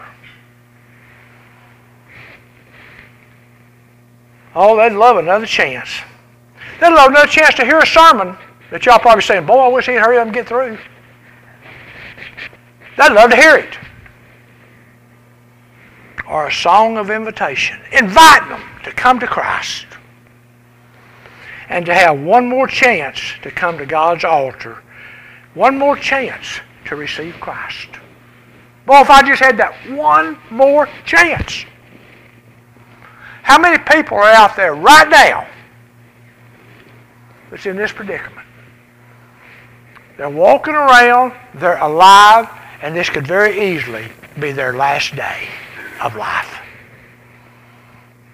Oh, 4.55 4.77
they'd 4.77 4.95
love 4.95 5.17
another 5.17 5.45
chance. 5.45 5.89
They'd 6.79 6.89
love 6.89 7.11
another 7.11 7.27
chance 7.27 7.55
to 7.55 7.65
hear 7.65 7.79
a 7.79 7.85
sermon 7.85 8.37
that 8.71 8.85
y'all 8.85 8.99
probably 8.99 9.21
saying, 9.21 9.45
boy, 9.45 9.59
I 9.59 9.67
wish 9.67 9.85
he'd 9.85 9.95
hurry 9.95 10.17
up 10.17 10.25
and 10.25 10.33
get 10.33 10.47
through. 10.47 10.77
They'd 12.97 13.11
love 13.11 13.29
to 13.29 13.35
hear 13.35 13.57
it 13.57 13.77
or 16.27 16.47
a 16.47 16.51
song 16.51 16.97
of 16.97 17.09
invitation, 17.09 17.79
inviting 17.91 18.49
them 18.49 18.63
to 18.83 18.91
come 18.91 19.19
to 19.19 19.27
Christ 19.27 19.85
and 21.69 21.85
to 21.85 21.93
have 21.93 22.19
one 22.19 22.47
more 22.47 22.67
chance 22.67 23.19
to 23.43 23.51
come 23.51 23.77
to 23.77 23.85
God's 23.85 24.23
altar, 24.23 24.81
one 25.53 25.77
more 25.77 25.95
chance 25.95 26.59
to 26.85 26.95
receive 26.95 27.35
Christ. 27.39 27.89
Boy, 28.85 29.01
if 29.01 29.09
I 29.09 29.21
just 29.23 29.41
had 29.41 29.57
that 29.57 29.73
one 29.91 30.37
more 30.51 30.87
chance. 31.05 31.65
How 33.41 33.59
many 33.59 33.77
people 33.77 34.17
are 34.17 34.23
out 34.31 34.55
there 34.55 34.75
right 34.75 35.09
now 35.09 35.47
that's 37.49 37.65
in 37.65 37.75
this 37.75 37.91
predicament? 37.91 38.44
They're 40.17 40.29
walking 40.29 40.73
around, 40.73 41.33
they're 41.53 41.77
alive, 41.77 42.47
and 42.81 42.95
this 42.95 43.09
could 43.09 43.27
very 43.27 43.73
easily 43.73 44.07
be 44.39 44.51
their 44.51 44.73
last 44.73 45.15
day 45.15 45.47
of 46.01 46.15
life. 46.15 46.59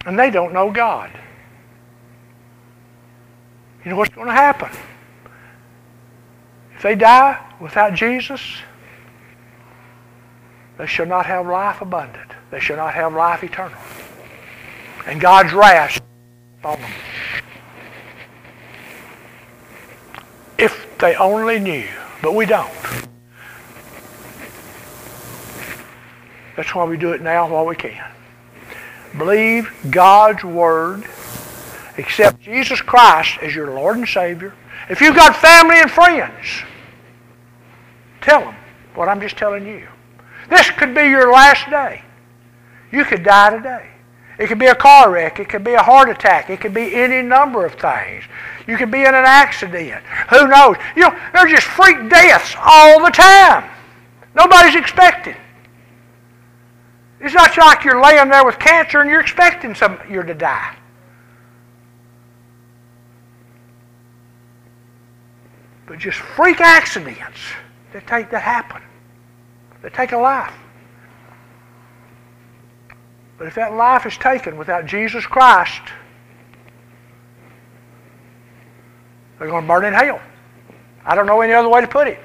And 0.05 0.17
they 0.17 0.29
don't 0.29 0.53
know 0.53 0.71
God. 0.71 1.11
You 3.83 3.91
know 3.91 3.97
what's 3.97 4.13
going 4.13 4.27
to 4.27 4.33
happen? 4.33 4.69
If 6.75 6.83
they 6.83 6.95
die 6.95 7.39
without 7.59 7.93
Jesus, 7.93 8.41
they 10.77 10.87
shall 10.87 11.05
not 11.05 11.25
have 11.25 11.45
life 11.47 11.81
abundant. 11.81 12.31
They 12.51 12.59
shall 12.59 12.77
not 12.77 12.93
have 12.93 13.13
life 13.13 13.43
eternal. 13.43 13.77
And 15.05 15.19
God's 15.19 15.53
wrath 15.53 16.01
on 16.63 16.79
them. 16.79 16.91
If 20.57 20.90
they 21.01 21.15
only 21.15 21.59
knew, 21.59 21.87
but 22.21 22.33
we 22.33 22.45
don't. 22.45 22.71
That's 26.55 26.73
why 26.75 26.85
we 26.85 26.95
do 26.95 27.11
it 27.11 27.21
now 27.21 27.49
while 27.49 27.65
we 27.65 27.75
can. 27.75 28.09
Believe 29.17 29.73
God's 29.89 30.43
Word. 30.43 31.03
Accept 31.97 32.39
Jesus 32.41 32.81
Christ 32.81 33.39
as 33.41 33.53
your 33.53 33.73
Lord 33.73 33.97
and 33.97 34.07
Savior. 34.07 34.53
If 34.89 35.01
you've 35.01 35.15
got 35.15 35.35
family 35.35 35.79
and 35.79 35.91
friends, 35.91 36.63
tell 38.21 38.41
them 38.41 38.55
what 38.95 39.09
I'm 39.09 39.19
just 39.19 39.37
telling 39.37 39.65
you. 39.65 39.87
This 40.49 40.69
could 40.71 40.93
be 40.93 41.03
your 41.03 41.31
last 41.31 41.69
day. 41.69 42.03
You 42.91 43.05
could 43.05 43.23
die 43.23 43.49
today. 43.49 43.89
It 44.37 44.47
could 44.47 44.59
be 44.59 44.67
a 44.67 44.75
car 44.75 45.11
wreck. 45.11 45.39
It 45.39 45.49
could 45.49 45.63
be 45.63 45.73
a 45.73 45.83
heart 45.83 46.09
attack. 46.09 46.49
It 46.49 46.61
could 46.61 46.73
be 46.73 46.95
any 46.95 47.21
number 47.21 47.65
of 47.65 47.73
things. 47.75 48.23
You 48.67 48.77
could 48.77 48.91
be 48.91 49.01
in 49.01 49.13
an 49.13 49.25
accident. 49.25 50.03
Who 50.29 50.47
knows? 50.47 50.77
You 50.95 51.03
know, 51.03 51.19
there's 51.33 51.51
just 51.51 51.67
freak 51.67 52.09
deaths 52.09 52.55
all 52.59 53.03
the 53.03 53.11
time. 53.11 53.69
Nobody's 54.35 54.75
expecting. 54.75 55.35
It's 57.19 57.35
not 57.35 57.55
like 57.57 57.83
you're 57.83 58.01
laying 58.01 58.29
there 58.29 58.45
with 58.45 58.57
cancer 58.57 59.01
and 59.01 59.09
you're 59.09 59.21
expecting 59.21 59.75
some 59.75 59.99
you're 60.09 60.23
to 60.23 60.33
die. 60.33 60.75
But 65.85 65.99
just 65.99 66.17
freak 66.17 66.61
accidents 66.61 67.39
that 67.93 68.07
take 68.07 68.31
that 68.31 68.41
happen. 68.41 68.81
That 69.81 69.93
take 69.93 70.13
a 70.13 70.17
life. 70.17 70.53
But 73.41 73.47
if 73.47 73.55
that 73.55 73.73
life 73.73 74.05
is 74.05 74.15
taken 74.19 74.55
without 74.55 74.85
Jesus 74.85 75.25
Christ, 75.25 75.81
they're 79.39 79.47
going 79.47 79.63
to 79.63 79.67
burn 79.67 79.83
in 79.83 79.95
hell. 79.95 80.21
I 81.03 81.15
don't 81.15 81.25
know 81.25 81.41
any 81.41 81.51
other 81.51 81.67
way 81.67 81.81
to 81.81 81.87
put 81.87 82.07
it. 82.07 82.19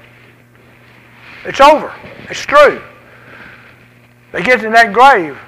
It's 1.43 1.59
over. 1.59 1.91
It's 2.29 2.45
true. 2.45 2.83
They 4.31 4.43
get 4.43 4.63
in 4.63 4.71
that 4.73 4.93
grave 4.93 5.39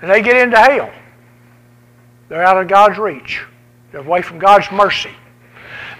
and 0.00 0.10
they 0.10 0.22
get 0.22 0.36
into 0.36 0.56
hell. 0.56 0.90
They're 2.30 2.42
out 2.42 2.56
of 2.56 2.66
God's 2.66 2.96
reach. 2.96 3.44
They're 3.92 4.00
away 4.00 4.22
from 4.22 4.38
God's 4.38 4.72
mercy. 4.72 5.12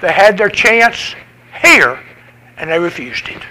They 0.01 0.12
had 0.12 0.39
their 0.39 0.49
chance 0.49 1.14
here 1.62 2.03
and 2.57 2.70
they 2.70 2.78
refused 2.78 3.28
it. 3.28 3.43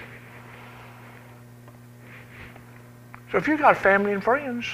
So 3.31 3.37
if 3.37 3.47
you've 3.47 3.59
got 3.59 3.77
family 3.77 4.13
and 4.13 4.23
friends 4.23 4.65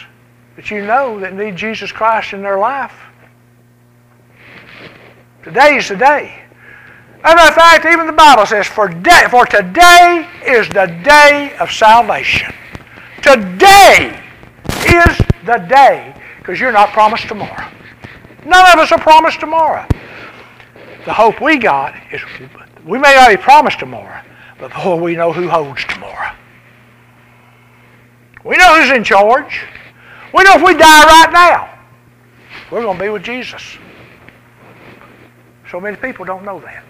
that 0.55 0.69
you 0.69 0.85
know 0.85 1.19
that 1.19 1.33
need 1.33 1.55
Jesus 1.55 1.91
Christ 1.91 2.33
in 2.33 2.41
their 2.41 2.59
life, 2.59 2.93
today 5.43 5.77
is 5.77 5.89
the 5.89 5.95
day. 5.95 6.39
As 7.23 7.33
a 7.33 7.35
matter 7.35 7.49
of 7.49 7.55
fact, 7.55 7.85
even 7.85 8.05
the 8.05 8.13
Bible 8.13 8.45
says, 8.45 8.67
for, 8.67 8.89
day, 8.89 9.27
for 9.29 9.45
today 9.45 10.27
is 10.45 10.67
the 10.69 10.87
day 11.03 11.55
of 11.59 11.71
salvation. 11.71 12.53
Today 13.21 14.21
is 14.85 15.17
the 15.45 15.65
day 15.69 16.13
because 16.39 16.59
you're 16.59 16.73
not 16.73 16.89
promised 16.89 17.29
tomorrow. 17.29 17.71
None 18.45 18.73
of 18.73 18.79
us 18.79 18.91
are 18.91 18.99
promised 18.99 19.39
tomorrow. 19.39 19.87
The 21.05 21.13
hope 21.13 21.41
we 21.41 21.57
got 21.57 21.95
is 22.11 22.21
we 22.85 22.97
may 22.97 23.15
not 23.15 23.29
be 23.29 23.37
promised 23.37 23.79
tomorrow, 23.79 24.21
but 24.59 24.73
boy, 24.73 24.95
we 25.01 25.15
know 25.15 25.31
who 25.31 25.47
holds 25.47 25.85
tomorrow. 25.85 26.31
We 28.43 28.57
know 28.57 28.81
who's 28.81 28.91
in 28.91 29.05
charge. 29.05 29.61
We 30.33 30.43
know 30.43 30.55
if 30.55 30.63
we 30.63 30.73
die 30.73 31.05
right 31.05 31.31
now, 31.31 31.79
we're 32.71 32.81
going 32.81 32.97
to 32.97 33.03
be 33.03 33.09
with 33.09 33.23
Jesus. 33.23 33.77
So 35.69 35.79
many 35.79 35.95
people 35.95 36.25
don't 36.25 36.43
know 36.43 36.59
that. 36.61 36.83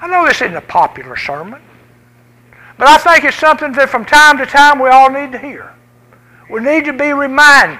I 0.00 0.08
know 0.08 0.26
this 0.26 0.42
isn't 0.42 0.56
a 0.56 0.60
popular 0.60 1.16
sermon. 1.16 1.62
But 2.76 2.88
I 2.88 2.98
think 2.98 3.24
it's 3.24 3.36
something 3.36 3.72
that 3.72 3.88
from 3.88 4.04
time 4.04 4.38
to 4.38 4.46
time 4.46 4.80
we 4.80 4.88
all 4.88 5.08
need 5.08 5.32
to 5.32 5.38
hear. 5.38 5.72
We 6.50 6.60
need 6.60 6.84
to 6.86 6.92
be 6.92 7.12
reminded. 7.12 7.78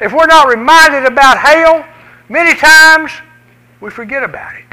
If 0.00 0.12
we're 0.12 0.26
not 0.26 0.48
reminded 0.48 1.06
about 1.06 1.38
hell, 1.38 1.86
many 2.28 2.54
times 2.54 3.10
we 3.80 3.90
forget 3.90 4.22
about 4.22 4.54
it. 4.54 4.64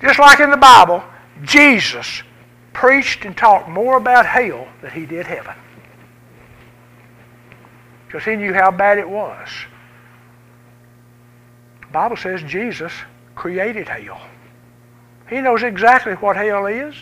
Just 0.00 0.18
like 0.18 0.40
in 0.40 0.50
the 0.50 0.56
Bible, 0.56 1.02
Jesus 1.42 2.22
preached 2.84 3.24
and 3.24 3.34
talked 3.34 3.66
more 3.66 3.96
about 3.96 4.26
hell 4.26 4.68
than 4.82 4.90
he 4.90 5.06
did 5.06 5.26
heaven. 5.26 5.54
Because 8.06 8.26
he 8.26 8.36
knew 8.36 8.52
how 8.52 8.70
bad 8.70 8.98
it 8.98 9.08
was. 9.08 9.48
The 11.80 11.86
Bible 11.94 12.18
says 12.18 12.42
Jesus 12.42 12.92
created 13.34 13.88
hell. 13.88 14.20
He 15.30 15.40
knows 15.40 15.62
exactly 15.62 16.12
what 16.12 16.36
hell 16.36 16.66
is. 16.66 16.94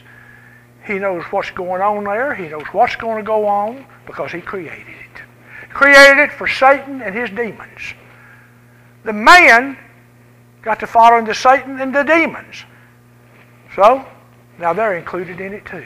He 0.86 1.00
knows 1.00 1.24
what's 1.32 1.50
going 1.50 1.82
on 1.82 2.04
there. 2.04 2.32
He 2.32 2.46
knows 2.46 2.66
what's 2.70 2.94
going 2.94 3.16
to 3.16 3.26
go 3.26 3.44
on 3.48 3.84
because 4.06 4.30
he 4.30 4.40
created 4.40 4.86
it. 4.86 5.22
Created 5.70 6.18
it 6.18 6.30
for 6.30 6.46
Satan 6.46 7.02
and 7.02 7.12
his 7.12 7.28
demons. 7.30 7.94
The 9.02 9.12
man 9.12 9.76
got 10.62 10.78
to 10.78 10.86
follow 10.86 11.18
into 11.18 11.34
Satan 11.34 11.80
and 11.80 11.92
the 11.92 12.04
demons. 12.04 12.62
So, 13.74 14.06
now 14.62 14.72
they're 14.72 14.96
included 14.96 15.40
in 15.40 15.52
it 15.52 15.66
too. 15.66 15.84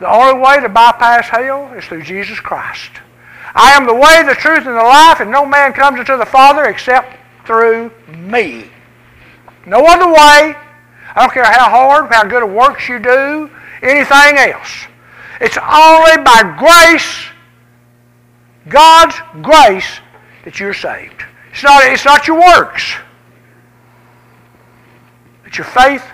The 0.00 0.10
only 0.10 0.40
way 0.40 0.58
to 0.60 0.70
bypass 0.70 1.28
hell 1.28 1.70
is 1.74 1.84
through 1.84 2.02
Jesus 2.02 2.40
Christ. 2.40 2.90
I 3.54 3.72
am 3.72 3.86
the 3.86 3.94
way, 3.94 4.22
the 4.26 4.34
truth, 4.34 4.66
and 4.66 4.76
the 4.76 4.82
life, 4.82 5.20
and 5.20 5.30
no 5.30 5.44
man 5.44 5.74
comes 5.74 5.98
unto 5.98 6.16
the 6.16 6.24
Father 6.24 6.64
except 6.64 7.14
through 7.46 7.92
me. 8.08 8.70
No 9.66 9.84
other 9.84 10.08
way, 10.08 10.56
I 10.56 11.20
don't 11.20 11.32
care 11.32 11.44
how 11.44 11.68
hard, 11.68 12.10
how 12.10 12.24
good 12.24 12.42
of 12.42 12.50
works 12.50 12.88
you 12.88 12.98
do, 12.98 13.50
anything 13.82 14.38
else. 14.38 14.86
It's 15.38 15.58
only 15.58 16.16
by 16.24 16.56
grace 16.58 17.26
God's 18.68 19.16
grace 19.42 20.00
that 20.44 20.58
you're 20.58 20.74
saved. 20.74 21.22
It's 21.52 21.62
not, 21.62 21.84
it's 21.84 22.04
not 22.04 22.26
your 22.26 22.38
works. 22.38 22.94
It's 25.44 25.58
your 25.58 25.66
faith 25.66 26.04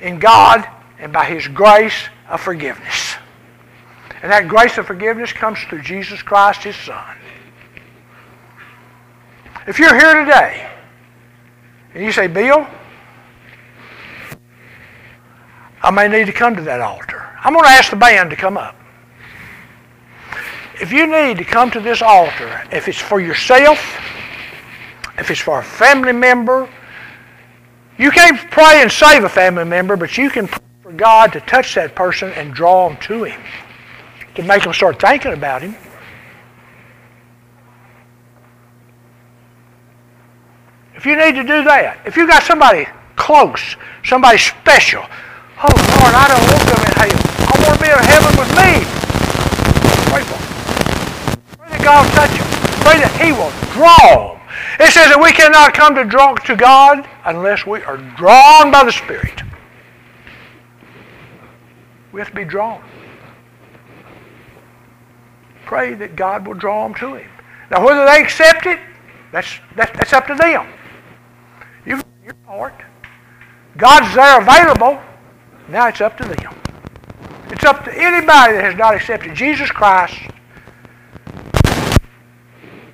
in 0.00 0.18
God 0.18 0.68
and 0.98 1.12
by 1.12 1.24
His 1.24 1.48
grace 1.48 2.08
of 2.28 2.40
forgiveness. 2.40 3.14
And 4.22 4.32
that 4.32 4.48
grace 4.48 4.78
of 4.78 4.86
forgiveness 4.86 5.32
comes 5.32 5.58
through 5.60 5.82
Jesus 5.82 6.22
Christ, 6.22 6.62
His 6.64 6.76
Son. 6.76 7.16
If 9.66 9.78
you're 9.78 9.94
here 9.94 10.14
today 10.24 10.68
and 11.94 12.04
you 12.04 12.12
say, 12.12 12.26
Bill, 12.26 12.66
I 15.82 15.90
may 15.90 16.08
need 16.08 16.26
to 16.26 16.32
come 16.32 16.56
to 16.56 16.62
that 16.62 16.80
altar. 16.80 17.28
I'm 17.42 17.52
going 17.52 17.64
to 17.64 17.70
ask 17.70 17.90
the 17.90 17.96
band 17.96 18.30
to 18.30 18.36
come 18.36 18.56
up. 18.56 18.76
If 20.80 20.92
you 20.92 21.06
need 21.06 21.38
to 21.38 21.44
come 21.44 21.70
to 21.70 21.80
this 21.80 22.02
altar, 22.02 22.62
if 22.70 22.88
it's 22.88 23.00
for 23.00 23.20
yourself, 23.20 23.78
if 25.18 25.30
it's 25.30 25.40
for 25.40 25.60
a 25.60 25.64
family 25.64 26.12
member, 26.12 26.68
you 27.98 28.10
can't 28.10 28.38
pray 28.50 28.82
and 28.82 28.92
save 28.92 29.24
a 29.24 29.28
family 29.28 29.64
member, 29.64 29.96
but 29.96 30.18
you 30.18 30.28
can 30.28 30.46
pray 30.46 30.65
for 30.86 30.92
God 30.92 31.32
to 31.32 31.40
touch 31.40 31.74
that 31.74 31.96
person 31.96 32.30
and 32.38 32.54
draw 32.54 32.88
them 32.88 32.96
to 33.10 33.24
Him, 33.24 33.42
to 34.36 34.42
make 34.44 34.62
them 34.62 34.72
start 34.72 35.00
thinking 35.00 35.32
about 35.32 35.62
Him. 35.62 35.74
If 40.94 41.04
you 41.04 41.16
need 41.16 41.34
to 41.34 41.42
do 41.42 41.64
that, 41.64 41.98
if 42.06 42.16
you 42.16 42.28
got 42.28 42.44
somebody 42.44 42.86
close, 43.16 43.74
somebody 44.04 44.38
special, 44.38 45.02
oh 45.02 45.74
Lord, 45.74 46.14
I 46.14 46.30
don't 46.30 46.46
want 46.54 46.62
them 46.70 46.78
in 46.78 46.94
heaven. 46.94 47.18
I 47.18 47.54
want 47.66 47.74
to 47.74 47.82
be 47.82 47.90
in 47.90 48.06
heaven 48.06 48.32
with 48.38 48.50
me. 48.54 48.86
Pray 50.06 50.22
for 50.22 50.38
them. 50.38 50.46
Pray 51.58 51.68
that 51.74 51.82
God 51.82 52.06
touch 52.14 52.30
them. 52.30 52.46
Pray 52.86 53.02
that 53.02 53.10
He 53.18 53.34
will 53.34 53.50
draw 53.74 54.38
them. 54.38 54.38
It 54.78 54.92
says 54.92 55.10
that 55.10 55.18
we 55.20 55.32
cannot 55.32 55.74
come 55.74 55.96
to 55.96 56.04
draw 56.04 56.36
to 56.46 56.54
God 56.54 57.08
unless 57.24 57.66
we 57.66 57.82
are 57.82 57.96
drawn 58.14 58.70
by 58.70 58.84
the 58.84 58.92
Spirit. 58.92 59.42
We 62.16 62.20
have 62.22 62.30
to 62.30 62.34
be 62.34 62.44
drawn. 62.44 62.82
Pray 65.66 65.92
that 65.92 66.16
God 66.16 66.46
will 66.46 66.54
draw 66.54 66.84
them 66.84 66.94
to 66.94 67.16
Him. 67.16 67.30
Now, 67.70 67.84
whether 67.84 68.06
they 68.06 68.22
accept 68.22 68.64
it, 68.64 68.80
that's, 69.32 69.60
that's, 69.76 70.14
up 70.14 70.26
to 70.28 70.34
them. 70.34 70.66
You've 71.84 72.00
done 72.00 72.24
your 72.24 72.34
part. 72.46 72.72
God's 73.76 74.14
there 74.14 74.40
available. 74.40 74.98
Now 75.68 75.88
it's 75.88 76.00
up 76.00 76.16
to 76.16 76.24
them. 76.24 76.54
It's 77.50 77.64
up 77.64 77.84
to 77.84 77.92
anybody 77.92 78.54
that 78.54 78.64
has 78.64 78.76
not 78.76 78.94
accepted 78.94 79.34
Jesus 79.34 79.70
Christ. 79.70 80.18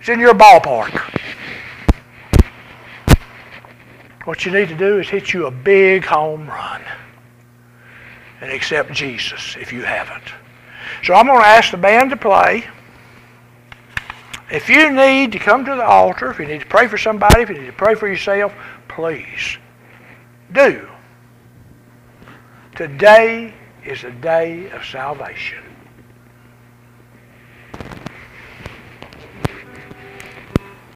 It's 0.01 0.09
in 0.09 0.19
your 0.19 0.35
ballpark. 0.35 0.99
What 4.25 4.45
you 4.45 4.51
need 4.51 4.69
to 4.71 4.77
do 4.77 4.99
is 4.99 5.09
hit 5.09 5.33
you 5.33 5.47
a 5.47 5.53
big 5.53 6.05
home 6.05 6.49
run 6.49 6.83
and 8.43 8.51
accept 8.51 8.93
Jesus 8.93 9.57
if 9.59 9.73
you 9.73 9.83
haven't. 9.83 10.25
So 11.05 11.15
I'm 11.15 11.27
going 11.27 11.41
to 11.41 11.47
ask 11.47 11.71
the 11.71 11.77
band 11.77 12.11
to 12.11 12.17
play. 12.17 12.65
If 14.51 14.69
you 14.69 14.91
need 14.91 15.33
to 15.33 15.39
come 15.39 15.65
to 15.65 15.75
the 15.75 15.85
altar, 15.85 16.31
if 16.31 16.39
you 16.39 16.47
need 16.47 16.61
to 16.61 16.67
pray 16.67 16.89
for 16.89 16.99
somebody, 16.99 17.41
if 17.41 17.49
you 17.49 17.59
need 17.59 17.67
to 17.67 17.73
pray 17.73 17.95
for 17.95 18.09
yourself, 18.09 18.53
please 18.89 19.57
do. 20.53 20.89
Today 22.75 23.55
is 23.85 24.03
a 24.05 24.11
day 24.11 24.71
of 24.71 24.85
salvation. 24.85 25.63